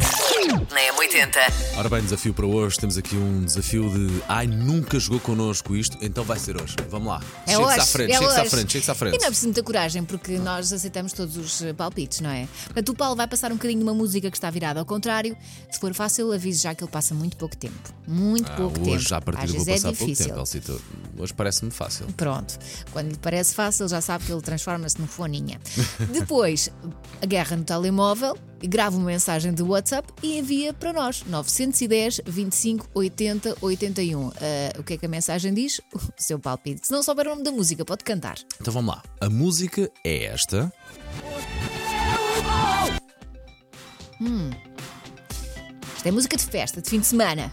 Na 0.72 0.80
M80. 0.94 1.78
Ora 1.78 1.90
bem, 1.90 2.04
desafio 2.04 2.32
para 2.32 2.46
hoje. 2.46 2.78
Temos 2.78 2.96
aqui 2.96 3.16
um 3.16 3.44
desafio 3.44 3.90
de 3.90 4.22
ai, 4.28 4.46
nunca 4.46 5.00
jogou 5.00 5.20
connosco 5.20 5.76
isto, 5.76 5.98
então 6.00 6.24
vai 6.24 6.38
ser 6.38 6.62
hoje. 6.62 6.76
Vamos 6.92 7.08
lá. 7.08 7.22
É 7.48 7.54
Chegue-se 7.56 7.64
hoje, 7.64 7.80
à 7.80 7.86
frente, 7.86 8.12
é 8.12 8.14
chegue-se 8.18 8.38
à 8.38 8.42
hoje. 8.42 8.50
frente, 8.52 8.72
chegue-se 8.72 8.92
à 8.92 8.96
frente. 8.96 9.16
E 9.16 9.18
não 9.18 9.26
é 9.26 9.30
preciso 9.30 9.48
muita 9.48 9.64
coragem, 9.64 10.04
porque 10.04 10.38
nós 10.38 10.72
aceitamos 10.72 11.12
todos 11.14 11.38
os 11.38 11.62
eh, 11.64 11.74
palpites, 11.74 12.20
não 12.22 12.30
é? 12.30 12.48
Portanto, 12.66 12.90
o 12.90 12.96
Paulo 12.96 13.16
vai 13.16 13.28
passar 13.28 13.52
um 13.52 13.56
bocadinho 13.56 13.80
de 13.80 13.84
uma 13.86 13.94
música 13.96 14.30
que 14.30 14.38
está 14.38 14.50
virada 14.52 14.80
ao 14.80 14.86
contrário. 14.86 15.36
Se 15.72 15.80
for 15.80 15.92
fácil, 15.96 16.32
avise 16.32 16.62
já 16.62 16.76
que 16.76 16.84
ele 16.84 16.92
passa 16.92 17.16
muito 17.16 17.36
pouco 17.36 17.58
tempo. 17.58 17.94
Muito 18.08 18.52
Ah, 18.52 18.56
pouco 18.56 18.78
tempo. 18.80 18.92
hoje, 18.92 19.10
já 19.10 19.18
a 19.18 19.22
partir 19.22 19.46
Às 19.46 19.52
vou 19.52 19.66
vezes 19.66 19.84
é 19.84 19.88
passar 19.88 19.98
pouco 19.98 20.06
difícil. 20.06 20.26
tempo, 20.28 20.40
Elsito. 20.40 20.82
Hoje 21.18 21.34
parece-me 21.34 21.72
fácil. 21.72 22.08
Pronto. 22.18 22.58
Quando 22.92 23.10
lhe 23.10 23.18
parece 23.18 23.54
fácil, 23.54 23.88
já 23.88 24.02
sabe 24.02 24.26
que 24.26 24.32
ele 24.32 24.42
transforma-se 24.42 25.00
no 25.00 25.08
foninha. 25.08 25.60
Depois, 26.12 26.70
a 27.22 27.26
guerra 27.26 27.56
no 27.56 27.64
telemóvel, 27.64 28.38
grava 28.64 28.98
uma 28.98 29.06
mensagem 29.06 29.54
de 29.54 29.62
WhatsApp 29.62 30.12
e 30.22 30.40
envia 30.40 30.74
para 30.74 30.92
nós. 30.92 31.24
910 31.26 32.22
25 32.26 32.90
80 32.94 33.58
81. 33.62 34.28
Ah, 34.30 34.34
o 34.80 34.84
que 34.84 34.94
é 34.94 34.98
que 34.98 35.06
a 35.06 35.10
mensagem 35.10 35.54
diz? 35.54 35.80
O 35.94 36.22
seu 36.22 36.40
palpite. 36.40 36.88
Se 36.88 36.92
não 36.92 37.02
souber 37.02 37.28
o 37.28 37.32
nome 37.32 37.44
da 37.44 37.52
música, 37.52 37.84
pode 37.84 38.04
cantar. 38.04 38.38
Então 38.62 38.74
vamos 38.74 38.96
lá. 38.96 39.04
A 39.20 39.30
música 39.30 39.90
é 40.06 40.26
esta. 40.26 40.72
Hum. 44.22 44.52
Isto 45.98 46.08
é 46.08 46.12
música 46.12 46.38
de 46.38 46.46
festa, 46.46 46.82
de 46.82 46.90
fim 46.90 47.00
de 47.00 47.08
semana. 47.08 47.52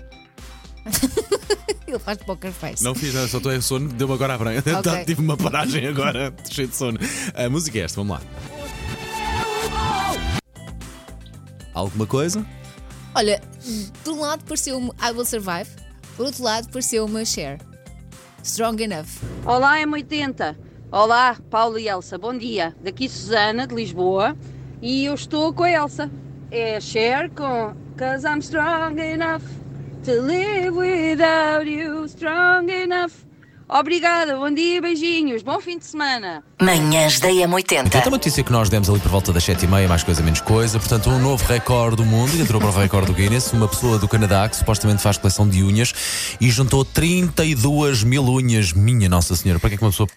Ele 1.90 1.98
faz 1.98 2.18
poker 2.18 2.52
face. 2.52 2.84
Não 2.84 2.94
fiz, 2.94 3.12
nada, 3.12 3.26
só 3.26 3.38
estou 3.38 3.52
em 3.52 3.60
sono, 3.60 3.88
deu-me 3.88 4.14
agora 4.14 4.34
a 4.34 4.38
branca. 4.38 4.78
Ok. 4.78 5.04
Tive 5.06 5.20
uma 5.20 5.36
paragem 5.36 5.88
agora, 5.88 6.32
cheio 6.48 6.68
de 6.68 6.76
sono. 6.76 6.98
A 7.34 7.48
música 7.48 7.78
é 7.78 7.82
esta, 7.82 8.00
vamos 8.00 8.16
lá. 8.16 8.22
Alguma 11.74 12.06
coisa? 12.06 12.46
Olha, 13.14 13.42
por 14.04 14.14
um 14.14 14.20
lado 14.20 14.44
pareceu-me 14.44 14.90
I 15.02 15.10
Will 15.10 15.24
Survive, 15.24 15.68
por 16.16 16.26
outro 16.26 16.44
lado 16.44 16.68
pareceu-me 16.70 17.26
Cher. 17.26 17.58
Strong 18.42 18.84
Enough. 18.84 19.08
Olá, 19.44 19.78
M80. 19.78 20.56
Olá, 20.92 21.36
Paulo 21.50 21.78
e 21.78 21.88
Elsa. 21.88 22.16
Bom 22.16 22.36
dia. 22.36 22.74
Daqui 22.82 23.08
Susana, 23.08 23.66
de 23.66 23.74
Lisboa. 23.74 24.36
E 24.80 25.04
eu 25.04 25.14
estou 25.14 25.52
com 25.52 25.64
a 25.64 25.70
Elsa. 25.70 26.10
É 26.50 26.76
a 26.76 26.80
Cher 26.80 27.30
com 27.30 27.74
Cause 27.98 28.26
I'm 28.26 28.38
strong 28.38 28.98
enough 28.98 29.59
to 30.04 30.20
live 30.22 30.70
without 30.76 31.66
you. 31.68 32.04
Strong 32.06 32.70
enough. 32.70 33.12
Obrigada, 33.68 34.34
bom 34.36 34.50
dia, 34.52 34.80
beijinhos. 34.82 35.42
Bom 35.44 35.60
fim 35.60 35.78
de 35.78 35.84
semana. 35.84 36.42
Manhãs 36.60 37.20
da 37.20 37.28
M80. 37.28 37.86
Então, 37.86 38.02
a 38.04 38.10
notícia 38.10 38.42
que 38.42 38.50
nós 38.50 38.68
demos 38.68 38.90
ali 38.90 38.98
por 38.98 39.10
volta 39.12 39.32
das 39.32 39.44
7h30, 39.44 39.86
mais 39.86 40.02
coisa, 40.02 40.20
menos 40.24 40.40
coisa. 40.40 40.76
Portanto, 40.80 41.08
um 41.08 41.20
novo 41.20 41.44
recorde 41.46 41.96
do 41.96 42.04
mundo, 42.04 42.34
e 42.34 42.40
entrou 42.40 42.60
para 42.60 42.70
o 42.70 42.72
recorde 42.72 43.06
do 43.06 43.12
Guinness. 43.14 43.52
Uma 43.52 43.68
pessoa 43.68 43.96
do 43.96 44.08
Canadá 44.08 44.48
que 44.48 44.56
supostamente 44.56 45.00
faz 45.00 45.18
coleção 45.18 45.48
de 45.48 45.62
unhas 45.62 45.94
e 46.40 46.50
juntou 46.50 46.84
32 46.84 48.02
mil 48.02 48.24
unhas. 48.24 48.72
Minha 48.72 49.08
Nossa 49.08 49.36
Senhora, 49.36 49.60
para 49.60 49.68
que 49.70 49.74
é 49.76 49.78
que 49.78 49.84
uma 49.84 49.90
pessoa 49.90 50.08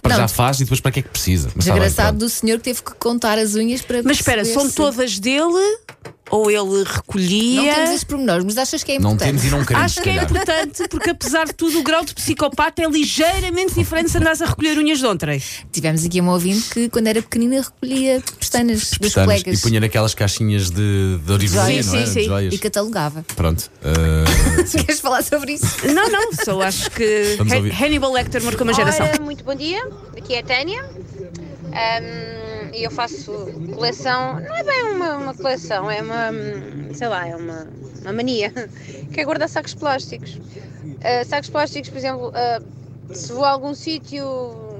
para 0.00 0.14
Não. 0.14 0.22
já 0.22 0.28
faz 0.28 0.58
e 0.60 0.64
depois 0.64 0.80
para 0.80 0.90
que 0.92 1.00
é 1.00 1.02
que 1.02 1.08
precisa? 1.10 1.50
Mas 1.54 1.66
bem, 1.66 1.74
Desgraçado 1.74 2.16
pronto. 2.16 2.20
do 2.20 2.28
senhor 2.30 2.56
que 2.58 2.64
teve 2.64 2.82
que 2.82 2.94
contar 2.94 3.38
as 3.38 3.54
unhas 3.54 3.82
para 3.82 4.02
Mas 4.02 4.16
espera, 4.18 4.42
são 4.44 4.66
se- 4.68 4.74
todas 4.74 5.18
dele 5.18 5.78
ou 6.30 6.50
ele 6.50 6.84
recolhia? 6.84 7.62
Não 7.62 7.74
temos 7.74 7.90
esses 7.90 8.04
pormenores, 8.04 8.44
mas 8.44 8.58
achas 8.58 8.82
que 8.82 8.92
é 8.92 8.98
Não 8.98 9.12
importante? 9.12 9.28
temos 9.28 9.44
e 9.44 9.50
não 9.50 9.64
queremos, 9.64 9.84
Acho 9.84 10.02
que 10.02 10.08
é 10.08 10.22
importante 10.22 10.88
porque, 10.88 11.10
apesar 11.10 11.46
de 11.46 11.52
tudo, 11.52 11.78
o 11.78 11.82
grau 11.82 12.04
de 12.04 12.14
psicopata 12.14 12.82
é 12.82 12.86
ligeiramente 12.88 13.74
diferente 13.74 14.10
se 14.10 14.18
andares 14.18 14.40
a 14.40 14.46
recolher 14.46 14.78
unhas 14.78 14.98
de 14.98 15.06
ontem. 15.06 15.42
Tivemos 15.70 16.04
aqui 16.04 16.20
uma 16.20 16.32
ouvinte 16.32 16.70
que, 16.70 16.88
quando 16.88 17.06
era 17.06 17.20
pequenina, 17.20 17.62
recolhia 17.62 18.22
pestanas 18.38 18.80
dos 18.80 18.98
Pestanas, 18.98 19.42
colegas 19.42 19.58
e 19.58 19.62
punha 19.62 19.80
naquelas 19.80 20.14
caixinhas 20.14 20.70
de, 20.70 21.18
de 21.18 21.32
origem, 21.32 21.56
não 21.82 21.96
é? 21.96 22.02
De 22.04 22.24
joias. 22.24 22.54
e 22.54 22.58
catalogava. 22.58 23.24
Pronto. 23.36 23.70
uh, 23.82 24.66
sim. 24.66 24.78
Queres 24.84 25.00
falar 25.00 25.22
sobre 25.22 25.52
isso? 25.54 25.66
Não, 25.86 26.08
não, 26.10 26.32
só 26.32 26.60
acho 26.62 26.90
que. 26.90 27.36
Hannibal 27.80 28.12
Lecter 28.12 28.42
marcou 28.42 28.64
uma 28.64 28.72
geração. 28.74 29.06
Ora, 29.06 29.20
muito 29.20 29.44
bom 29.44 29.54
dia, 29.54 29.86
aqui 30.16 30.34
é 30.34 30.38
a 30.40 30.42
Tânia 30.42 30.82
Ahm, 31.72 32.41
e 32.72 32.84
eu 32.84 32.90
faço 32.90 33.32
coleção, 33.74 34.40
não 34.40 34.56
é 34.56 34.62
bem 34.62 34.94
uma, 34.94 35.16
uma 35.16 35.34
coleção, 35.34 35.90
é 35.90 36.02
uma, 36.02 36.30
sei 36.94 37.08
lá, 37.08 37.26
é 37.26 37.36
uma, 37.36 37.68
uma 38.00 38.12
mania, 38.12 38.52
que 39.12 39.20
é 39.20 39.24
guardar 39.24 39.48
sacos 39.48 39.74
plásticos. 39.74 40.38
Ah, 41.04 41.24
sacos 41.24 41.50
plásticos, 41.50 41.90
por 41.90 41.98
exemplo, 41.98 42.32
ah, 42.34 42.60
se 43.12 43.32
vou 43.32 43.44
a 43.44 43.50
algum 43.50 43.74
sítio 43.74 44.24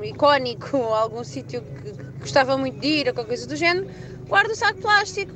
icónico, 0.02 0.76
ou 0.78 0.94
algum 0.94 1.22
sítio 1.22 1.62
que 1.62 1.92
que 1.92 2.20
gostava 2.20 2.56
muito 2.56 2.78
de 2.78 2.86
ir, 2.86 3.08
ou 3.08 3.14
qualquer 3.14 3.28
coisa 3.28 3.46
do 3.46 3.56
género, 3.56 3.86
guardo 4.26 4.50
o 4.50 4.56
saco 4.56 4.80
plástico. 4.80 5.32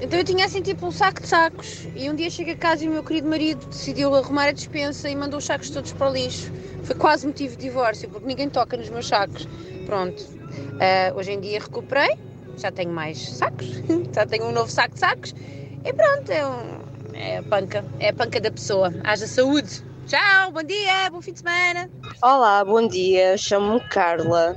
Então 0.00 0.18
eu 0.18 0.24
tinha 0.24 0.46
assim 0.46 0.62
tipo 0.62 0.86
um 0.86 0.90
saco 0.90 1.20
de 1.20 1.28
sacos 1.28 1.86
e 1.94 2.08
um 2.08 2.14
dia 2.14 2.30
cheguei 2.30 2.54
a 2.54 2.56
casa 2.56 2.84
e 2.84 2.88
o 2.88 2.92
meu 2.92 3.04
querido 3.04 3.28
marido 3.28 3.66
decidiu 3.66 4.14
arrumar 4.14 4.48
a 4.48 4.52
despensa 4.52 5.10
e 5.10 5.14
mandou 5.14 5.38
os 5.38 5.44
sacos 5.44 5.68
todos 5.68 5.92
para 5.92 6.08
o 6.08 6.12
lixo. 6.12 6.50
Foi 6.84 6.96
quase 6.96 7.26
motivo 7.26 7.54
de 7.54 7.62
divórcio 7.62 8.08
porque 8.08 8.26
ninguém 8.26 8.48
toca 8.48 8.78
nos 8.78 8.88
meus 8.88 9.06
sacos. 9.06 9.46
Pronto. 9.84 10.39
Ah, 10.80 11.12
hoje 11.14 11.32
em 11.32 11.40
dia 11.40 11.58
recuperei, 11.60 12.08
já 12.56 12.70
tenho 12.72 12.90
mais 12.92 13.18
sacos, 13.36 13.66
já 14.14 14.26
tenho 14.26 14.44
um 14.46 14.52
novo 14.52 14.70
saco 14.70 14.94
de 14.94 15.00
sacos 15.00 15.34
e 15.84 15.92
pronto, 15.92 16.30
é, 16.30 16.46
um- 16.46 17.14
é 17.14 17.36
a 17.38 17.42
panca, 17.42 17.84
é 17.98 18.08
a 18.08 18.12
panca 18.12 18.40
da 18.40 18.50
pessoa. 18.50 18.92
Haja 19.04 19.26
saúde. 19.26 19.82
Tchau, 20.06 20.52
bom 20.52 20.62
dia, 20.62 21.10
bom 21.10 21.20
fim 21.22 21.32
de 21.32 21.38
semana. 21.40 21.88
Olá, 22.22 22.64
bom 22.64 22.86
dia. 22.88 23.36
Chamo-me 23.38 23.80
Carla 23.88 24.56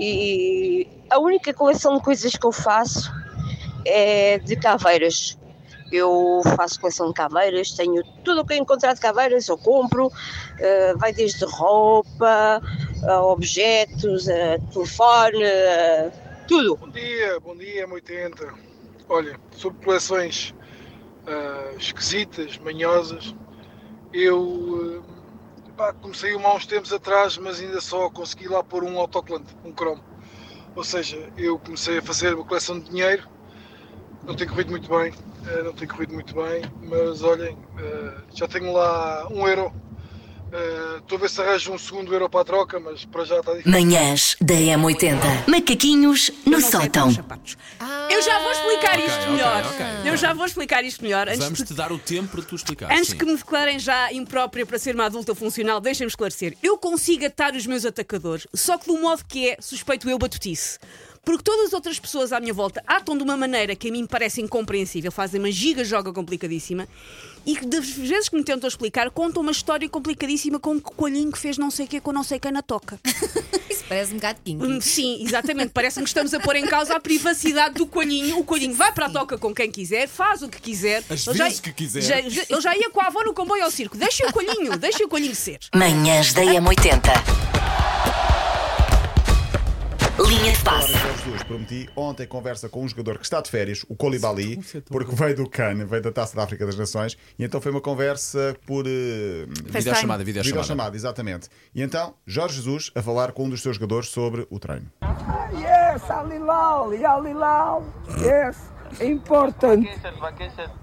e 0.00 0.86
a 1.10 1.18
única 1.18 1.54
coleção 1.54 1.96
de 1.96 2.02
coisas 2.02 2.32
que 2.32 2.46
eu 2.46 2.52
faço 2.52 3.10
é 3.84 4.38
de 4.40 4.56
caveiras. 4.56 5.38
Eu 5.90 6.42
faço 6.56 6.78
coleção 6.80 7.08
de 7.08 7.14
caveiras, 7.14 7.70
tenho 7.70 8.02
tudo 8.22 8.42
o 8.42 8.44
que 8.44 8.52
eu 8.52 8.58
encontrar 8.58 8.92
de 8.92 9.00
caveiras, 9.00 9.48
eu 9.48 9.56
compro, 9.56 10.10
eh, 10.58 10.92
vai 10.98 11.14
desde 11.14 11.44
roupa, 11.46 12.60
a 13.04 13.22
objetos, 13.22 14.28
a 14.28 14.58
telefone, 14.72 15.44
a 15.44 16.10
tudo. 16.46 16.76
Bom 16.76 16.90
dia, 16.90 17.40
bom 17.40 17.56
dia, 17.56 17.86
M80. 17.86 18.54
Olha, 19.08 19.38
sobre 19.52 19.84
coleções 19.84 20.54
ah, 21.26 21.72
esquisitas, 21.78 22.58
manhosas, 22.58 23.34
eu 24.12 25.04
ah, 25.68 25.72
pá, 25.76 25.92
comecei 25.92 26.34
uma 26.34 26.48
há 26.48 26.54
uns 26.54 26.66
tempos 26.66 26.92
atrás, 26.92 27.38
mas 27.38 27.60
ainda 27.60 27.80
só 27.80 28.08
consegui 28.10 28.48
lá 28.48 28.62
pôr 28.62 28.84
um 28.84 28.98
autocolante, 28.98 29.54
um 29.64 29.72
cromo. 29.72 30.02
Ou 30.74 30.84
seja, 30.84 31.30
eu 31.36 31.58
comecei 31.58 31.98
a 31.98 32.02
fazer 32.02 32.34
uma 32.34 32.44
coleção 32.44 32.78
de 32.78 32.90
dinheiro, 32.90 33.28
não 34.24 34.34
tem 34.34 34.46
corrido 34.46 34.70
muito 34.70 34.88
bem, 34.88 35.12
eh, 35.46 35.62
não 35.62 35.72
tem 35.72 35.88
corrido 35.88 36.12
muito 36.12 36.34
bem, 36.34 36.62
mas 36.82 37.22
olhem, 37.22 37.56
eh, 37.78 38.14
já 38.34 38.46
tenho 38.46 38.72
lá 38.72 39.26
um 39.30 39.46
euro. 39.48 39.72
Estou 40.98 41.18
a 41.18 41.20
ver 41.20 41.30
se 41.30 41.40
arranjo 41.42 41.72
um 41.72 41.78
segundo 41.78 42.12
euro 42.12 42.28
para 42.28 42.40
a 42.40 42.44
troca, 42.44 42.80
mas 42.80 43.04
para 43.04 43.24
já 43.24 43.38
está 43.38 43.52
difícil. 43.52 43.70
Manhãs 43.70 44.36
da 44.40 44.54
M80. 44.54 45.46
Macaquinhos 45.46 46.30
no 46.46 46.60
sótão. 46.60 47.08
Eu 48.10 48.22
já 48.22 48.38
vou 48.40 48.50
explicar 48.52 48.98
isto 48.98 49.18
ok, 49.18 49.30
melhor. 49.32 49.66
ok, 49.66 49.86
Eu 50.06 50.16
já 50.16 50.32
vou 50.32 50.46
explicar 50.46 50.84
isto 50.84 51.02
melhor. 51.02 51.28
Antes 51.28 51.40
Vamos 51.40 51.58
de 51.58 51.64
te 51.66 51.74
dar 51.74 51.92
o 51.92 51.98
tempo 51.98 52.28
para 52.28 52.42
tu 52.42 52.56
explicar. 52.56 52.90
Antes 52.90 53.08
sim. 53.10 53.18
que 53.18 53.24
me 53.26 53.36
declarem 53.36 53.78
já 53.78 54.10
imprópria 54.12 54.64
para 54.64 54.78
ser 54.78 54.94
uma 54.94 55.04
adulta 55.04 55.34
funcional, 55.34 55.80
deixem-me 55.80 56.08
esclarecer. 56.08 56.56
Eu 56.62 56.78
consigo 56.78 57.26
atar 57.26 57.54
os 57.54 57.66
meus 57.66 57.84
atacadores, 57.84 58.46
só 58.54 58.78
que 58.78 58.86
do 58.86 58.98
modo 58.98 59.22
que 59.26 59.50
é, 59.50 59.56
suspeito 59.60 60.08
eu 60.08 60.18
batutice. 60.18 60.78
Porque 61.24 61.42
todas 61.42 61.66
as 61.66 61.72
outras 61.72 61.98
pessoas 61.98 62.32
à 62.32 62.40
minha 62.40 62.54
volta 62.54 62.82
atam 62.86 63.16
de 63.16 63.22
uma 63.22 63.36
maneira 63.36 63.74
que 63.76 63.88
a 63.88 63.92
mim 63.92 64.02
me 64.02 64.08
parece 64.08 64.40
incompreensível, 64.40 65.12
fazem 65.12 65.38
uma 65.40 65.50
giga-joga 65.50 66.12
complicadíssima 66.12 66.88
e 67.46 67.56
que 67.56 67.66
das 67.66 67.88
vezes 67.90 68.28
que 68.28 68.36
me 68.36 68.44
tentam 68.44 68.68
explicar, 68.68 69.10
contam 69.10 69.42
uma 69.42 69.52
história 69.52 69.88
complicadíssima 69.88 70.58
com 70.58 70.72
um 70.72 70.80
coelhinho 70.80 71.30
que 71.32 71.38
fez 71.38 71.56
não 71.58 71.70
sei 71.70 71.86
o 71.86 71.88
que 71.88 72.00
com 72.00 72.12
não 72.12 72.22
sei 72.22 72.38
quem 72.38 72.50
na 72.52 72.62
toca. 72.62 72.98
Isso 73.70 73.84
parece 73.88 74.12
um 74.12 74.16
bocado 74.16 74.38
kinky. 74.44 74.64
Hum, 74.64 74.80
Sim, 74.80 75.22
exatamente. 75.22 75.70
Parece-me 75.72 76.04
que 76.04 76.10
estamos 76.10 76.32
a 76.34 76.40
pôr 76.40 76.56
em 76.56 76.66
causa 76.66 76.94
a 76.96 77.00
privacidade 77.00 77.74
do 77.74 77.86
coelhinho. 77.86 78.38
O 78.38 78.44
coelhinho 78.44 78.74
vai 78.74 78.92
para 78.92 79.06
a 79.06 79.10
toca 79.10 79.36
com 79.38 79.54
quem 79.54 79.70
quiser, 79.70 80.08
faz 80.08 80.42
o 80.42 80.48
que 80.48 80.60
quiser. 80.60 81.02
As 81.08 81.26
Ele 81.26 81.36
já- 81.38 81.44
vezes 81.44 81.60
que 81.60 81.72
quiser. 81.72 82.00
já- 82.02 82.20
já- 82.28 82.44
ele 82.48 82.60
já 82.60 82.76
ia 82.76 82.90
com 82.90 83.00
a 83.00 83.06
avó 83.06 83.22
no 83.22 83.32
comboio 83.34 83.64
ao 83.64 83.70
circo. 83.70 83.96
Deixa 83.96 84.26
o 84.26 84.32
coelhinho, 84.32 84.76
deixa 84.78 85.04
o 85.04 85.08
coelhinho 85.08 85.34
ser. 85.36 85.58
Manhãs 85.74 86.32
da 86.32 86.42
M80. 86.42 87.47
Linha 90.26 90.52
de 90.52 90.62
passe. 90.64 90.92
Jesus, 90.92 91.42
prometi 91.44 91.88
ontem 91.94 92.26
conversa 92.26 92.68
com 92.68 92.82
um 92.82 92.88
jogador 92.88 93.18
que 93.18 93.24
está 93.24 93.40
de 93.40 93.50
férias, 93.50 93.84
o 93.88 93.94
Colibali, 93.94 94.58
porque 94.88 95.14
veio 95.14 95.36
do 95.36 95.48
CAN, 95.48 95.86
veio 95.86 96.02
da 96.02 96.10
Taça 96.10 96.36
da 96.36 96.42
África 96.42 96.66
das 96.66 96.76
Nações, 96.76 97.16
e 97.38 97.44
então 97.44 97.60
foi 97.60 97.70
uma 97.70 97.80
conversa 97.80 98.56
por. 98.66 98.84
eh, 98.86 99.46
Videochamada, 99.66 100.24
videochamada. 100.24 100.42
Videochamada, 100.42 100.96
exatamente. 100.96 101.48
E 101.74 101.82
então, 101.82 102.14
Jorge 102.26 102.56
Jesus 102.56 102.90
a 102.94 103.02
falar 103.02 103.30
com 103.32 103.44
um 103.44 103.48
dos 103.50 103.62
seus 103.62 103.76
jogadores 103.76 104.08
sobre 104.08 104.46
o 104.50 104.58
treino. 104.58 104.90
Yes, 105.52 106.10
Alilal, 106.10 106.90
Alilal. 107.06 107.84
Yes, 108.20 108.56
important. 109.00 109.86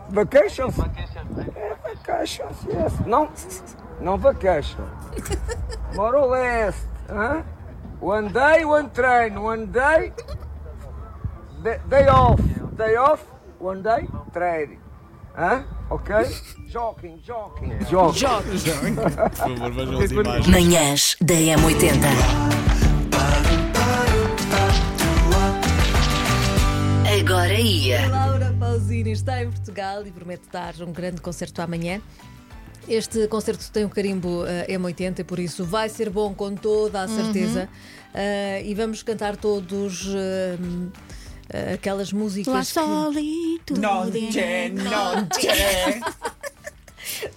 Vacations? 0.10 0.76
Yeah, 0.78 1.76
vacations, 1.84 2.58
yes. 2.68 3.06
Não, 3.06 3.30
não 4.00 4.18
vacation. 4.18 4.86
More 5.96 6.16
or 6.16 6.30
less. 6.32 6.76
Huh? 7.10 7.44
One 8.06 8.28
day, 8.32 8.64
one 8.64 8.92
train. 8.92 9.42
One 9.42 9.66
day, 9.66 10.14
day, 11.90 12.08
off. 12.08 12.40
Day 12.78 12.96
off, 12.98 13.26
one 13.58 13.82
day, 13.82 14.06
training. 14.32 14.80
Huh? 15.36 15.64
Okay? 15.90 16.30
Jogging, 16.70 17.20
jogging, 17.26 17.80
jogging. 17.90 18.96
Por 18.96 19.30
favor, 19.34 19.72
vejam 19.72 20.02
as 20.02 20.12
imagens. 20.12 20.48
Manhãs 20.48 21.18
da 21.20 21.34
M80. 21.34 22.06
Agora 27.20 27.54
ia. 27.56 28.08
Laura 28.08 28.56
Pausini 28.60 29.14
está 29.14 29.42
em 29.42 29.50
Portugal 29.50 30.06
e 30.06 30.12
promete 30.12 30.48
dar 30.52 30.76
um 30.80 30.94
grande 30.94 31.22
concerto 31.22 31.60
amanhã. 31.60 32.00
Este 32.88 33.28
concerto 33.28 33.72
tem 33.72 33.84
um 33.86 33.90
carimbo 33.90 34.46
eh, 34.46 34.68
M80 34.78 35.20
e 35.20 35.24
por 35.24 35.40
isso 35.40 35.66
vai 35.66 35.90
ser 35.90 36.10
bom 36.10 36.34
com 36.34 36.56
toda 36.56 37.02
a 37.02 37.08
certeza. 37.08 37.68
Eh, 38.14 38.64
e 38.66 38.74
vamos 38.76 39.02
cantar 39.02 39.36
todos 39.36 40.08
eh, 40.16 41.74
aquelas 41.74 42.14
músicas. 42.14 42.54
que... 43.66 43.74
Noche, 43.74 44.70
noche. 44.72 46.02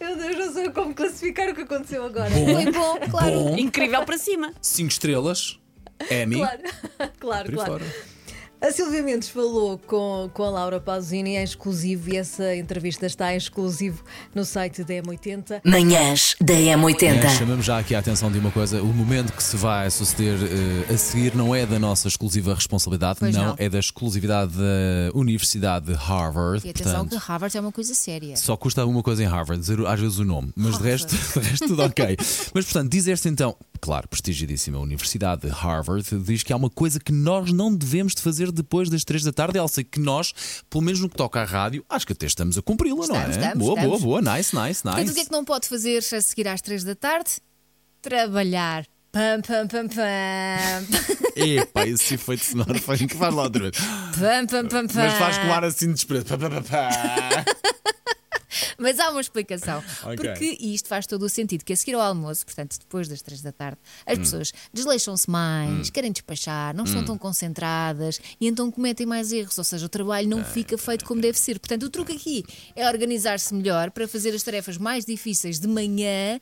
Meu 0.01 0.17
Deus, 0.17 0.37
não 0.37 0.53
sei 0.53 0.71
como 0.71 0.95
classificar 0.95 1.49
o 1.49 1.55
que 1.55 1.63
aconteceu 1.63 2.05
agora. 2.05 2.31
Bom, 2.31 2.55
Foi 2.55 2.73
bom, 2.73 2.99
claro. 3.11 3.41
bom. 3.41 3.57
Incrível 3.59 4.05
para 4.05 4.19
cima. 4.19 4.53
5 4.61 4.91
estrelas. 4.91 5.59
Emmy. 6.11 6.37
Claro, 6.37 6.63
claro, 7.19 7.53
claro. 7.53 7.85
A 8.61 8.73
Silvia 8.73 9.05
Mendes 9.05 9.29
falou 9.29 9.79
com, 9.79 10.29
com 10.35 10.43
a 10.43 10.51
Laura 10.51 10.81
Pausini 10.81 11.37
em 11.37 11.43
exclusivo 11.45 12.11
e 12.13 12.17
essa 12.17 12.57
entrevista 12.57 13.07
está 13.07 13.33
em 13.33 13.37
exclusivo 13.37 14.03
no 14.35 14.45
site 14.45 14.83
da 14.83 14.95
M80. 14.95 15.61
Manhãs 15.65 16.35
da 16.41 16.55
É, 16.55 16.75
M80. 16.77 17.39
chamamos 17.39 17.65
já 17.65 17.79
aqui 17.79 17.95
a 17.95 18.01
atenção 18.01 18.33
de 18.33 18.39
uma 18.41 18.51
coisa: 18.51 18.83
o 18.83 18.87
momento 18.93 19.33
que 19.33 19.43
se 19.45 19.57
vai 19.57 19.89
suceder 19.93 20.37
eh, 20.89 20.93
a 20.93 20.99
seguir 20.99 21.37
não 21.37 21.55
é 21.55 21.65
da 21.67 21.79
nossa 21.79 22.09
exclusiva 22.09 22.53
responsabilidade, 22.53 23.21
não, 23.23 23.31
não. 23.31 23.55
é 23.59 23.69
da 23.69 23.79
exclusividade 23.79 24.53
da 24.57 25.13
Universidade 25.15 25.87
de 25.87 25.93
Harvard. 25.93 26.67
E 26.67 26.71
atenção 26.71 26.93
portanto, 27.05 27.11
que 27.11 27.27
Harvard 27.29 27.57
é 27.57 27.61
uma 27.61 27.73
coisa 27.73 27.95
séria. 27.95 28.37
Só 28.37 28.57
custa 28.57 28.85
uma 28.85 29.05
coisa 29.05 29.23
em 29.23 29.27
Harvard, 29.27 29.61
dizer 29.61 29.87
às 29.87 30.01
vezes 30.01 30.19
o 30.19 30.25
nome, 30.25 30.53
mas 30.57 30.77
de 30.79 30.83
resto, 30.83 31.15
de 31.41 31.47
resto 31.49 31.69
tudo 31.69 31.83
ok. 31.85 32.17
Mas 32.53 32.65
portanto, 32.65 32.91
dizer-se 32.91 33.29
então, 33.29 33.55
claro, 33.81 34.09
prestigiadíssima 34.09 34.81
Universidade 34.81 35.43
de 35.43 35.49
Harvard 35.49 36.05
diz 36.25 36.43
que 36.43 36.53
há 36.53 36.57
uma 36.57 36.69
coisa 36.69 36.99
que 36.99 37.13
nós 37.13 37.53
não 37.53 37.73
devemos 37.73 38.17
de 38.17 38.21
fazer 38.21 38.48
depois 38.53 38.89
das 38.89 39.05
3 39.05 39.25
da 39.25 39.33
tarde, 39.33 39.59
Elsa, 39.59 39.83
que 39.85 40.01
nós, 40.01 40.33
pelo 40.69 40.83
menos 40.83 41.01
no 41.01 41.09
que 41.09 41.17
toca 41.17 41.41
à 41.41 41.45
rádio, 41.45 41.85
acho 41.89 42.07
que 42.07 42.13
até 42.13 42.27
estamos 42.27 42.57
a 42.59 42.63
cumpri-la, 42.63 43.07
não 43.07 43.17
é? 43.17 43.31
Estamos, 43.31 43.59
boa, 43.59 43.75
estamos. 43.75 44.03
boa, 44.03 44.21
boa, 44.21 44.37
nice, 44.37 44.57
nice, 44.57 44.83
Portanto, 44.83 44.95
o 44.95 45.05
que 45.05 45.11
é 45.11 45.15
nice. 45.15 45.27
que 45.27 45.33
não 45.33 45.45
pode 45.45 45.69
fazer 45.69 45.99
a 45.99 46.21
seguir 46.21 46.49
às 46.49 46.61
3 46.61 46.85
da 46.85 46.95
tarde? 46.95 47.31
Trabalhar. 48.03 48.87
Pam, 49.11 49.41
pam, 49.41 49.67
pam, 49.67 49.89
pam. 49.89 50.87
Epá, 51.35 51.87
esse 51.87 52.15
efeito 52.15 52.45
sonoro 52.45 52.79
foi 52.81 52.99
que 52.99 53.17
faz 53.17 53.35
lá 53.35 53.45
outra 53.45 53.63
vez. 53.63 53.77
Pam, 53.79 54.47
pam, 54.47 54.69
pam, 54.69 54.87
pam. 54.87 54.95
Mas 54.95 55.15
faz 55.15 55.39
com 55.39 55.53
ar 55.53 55.65
assim 55.65 55.87
de 55.89 55.95
desprezo. 55.95 56.27
Pá, 56.27 56.37
pá, 56.37 56.51
pá, 56.51 56.61
pá. 56.63 57.45
Mas 58.79 58.99
há 58.99 59.11
uma 59.11 59.21
explicação. 59.21 59.83
Ok. 60.03 60.17
Porque 60.17 60.57
isto 60.61 60.89
faz 60.89 61.07
todo 61.07 61.23
o 61.23 61.29
sentido: 61.29 61.65
que 61.65 61.73
a 61.73 61.77
seguir 61.77 61.95
ao 61.95 62.01
almoço, 62.01 62.45
portanto, 62.45 62.79
depois 62.79 63.09
das 63.09 63.23
três 63.23 63.43
da 63.43 63.53
tarde, 63.53 63.79
as 64.07 64.19
Hum. 64.19 64.23
pessoas 64.23 64.53
desleixam-se 64.73 65.29
mais, 65.31 65.89
Hum. 65.89 65.93
querem 65.93 66.13
despachar, 66.13 66.75
não 66.75 66.85
estão 66.85 67.03
Hum. 67.03 67.07
tão 67.07 67.19
concentradas 67.19 68.21
e 68.41 68.47
então 68.47 68.71
cometem 68.71 69.07
mais 69.07 69.33
erros. 69.33 69.57
Ou 69.59 69.65
seja, 69.65 69.87
o 69.87 69.89
trabalho 69.89 70.29
não 70.29 70.45
fica 70.45 70.77
feito 70.79 71.05
como 71.05 71.21
deve 71.21 71.39
ser. 71.39 71.59
Portanto, 71.59 71.85
o 71.85 71.91
truque 71.91 72.13
aqui 72.13 72.45
é 72.75 72.89
organizar-se 72.89 73.53
melhor 73.55 73.91
para 73.91 74.07
fazer 74.09 74.35
as 74.35 74.43
tarefas 74.43 74.77
mais 74.79 75.05
difíceis 75.05 75.59
de 75.59 75.67
manhã. 75.69 76.41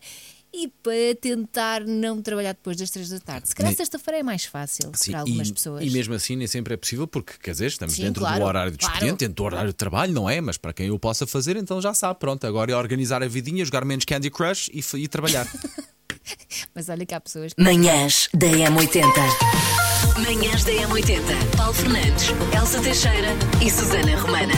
E 0.59 0.69
para 0.83 1.15
tentar 1.21 1.85
não 1.85 2.23
trabalhar 2.23 2.53
depois 2.53 2.79
das 2.79 2.91
três 2.91 3.11
da 3.11 3.21
tarde. 3.21 3.47
Se 3.47 3.55
calhar 3.55 3.75
sexta-feira 3.75 4.21
é 4.21 4.23
mais 4.23 4.47
fácil 4.47 4.91
Sim, 4.95 5.11
para 5.11 5.21
algumas 5.21 5.49
e, 5.49 5.53
pessoas. 5.53 5.85
e 5.85 5.91
mesmo 5.91 6.15
assim 6.15 6.35
nem 6.35 6.47
sempre 6.47 6.73
é 6.73 6.77
possível, 6.79 7.07
porque 7.07 7.35
quer 7.43 7.51
dizer, 7.51 7.67
estamos 7.67 7.95
Sim, 7.95 8.05
dentro 8.05 8.23
claro, 8.23 8.41
do 8.41 8.47
horário 8.47 8.73
de 8.73 8.79
claro. 8.79 8.95
expediente, 8.95 9.19
dentro 9.19 9.35
do 9.35 9.45
horário 9.45 9.69
de 9.69 9.77
trabalho, 9.77 10.15
não 10.15 10.31
é? 10.31 10.41
Mas 10.41 10.57
para 10.57 10.73
quem 10.73 10.87
eu 10.87 10.99
possa 10.99 11.27
fazer, 11.27 11.59
então 11.59 11.79
já 11.79 11.93
sabe, 11.93 12.19
pronto, 12.19 12.47
agora 12.47 12.73
é 12.73 12.75
organizar 12.77 13.23
a 13.23 13.29
vidinha, 13.29 13.63
jogar 13.67 13.85
menos 13.85 14.07
Candy 14.07 14.31
Crush 14.31 14.71
e, 14.73 14.83
e 14.97 15.09
trabalhar. 15.09 15.47
Mas 16.75 16.89
olha 16.89 17.05
que 17.05 17.15
há 17.15 17.21
pessoas. 17.21 17.53
Manhãs 17.59 18.31
da 18.33 18.47
M80. 18.47 19.05
Manhãs 20.25 20.65
da 20.65 20.73
M80. 20.73 21.57
Paulo 21.57 21.75
Fernandes, 21.75 22.29
Elsa 22.57 22.81
Teixeira 22.81 23.29
e 23.63 23.71
Susana 23.71 24.17
Romana. 24.17 24.55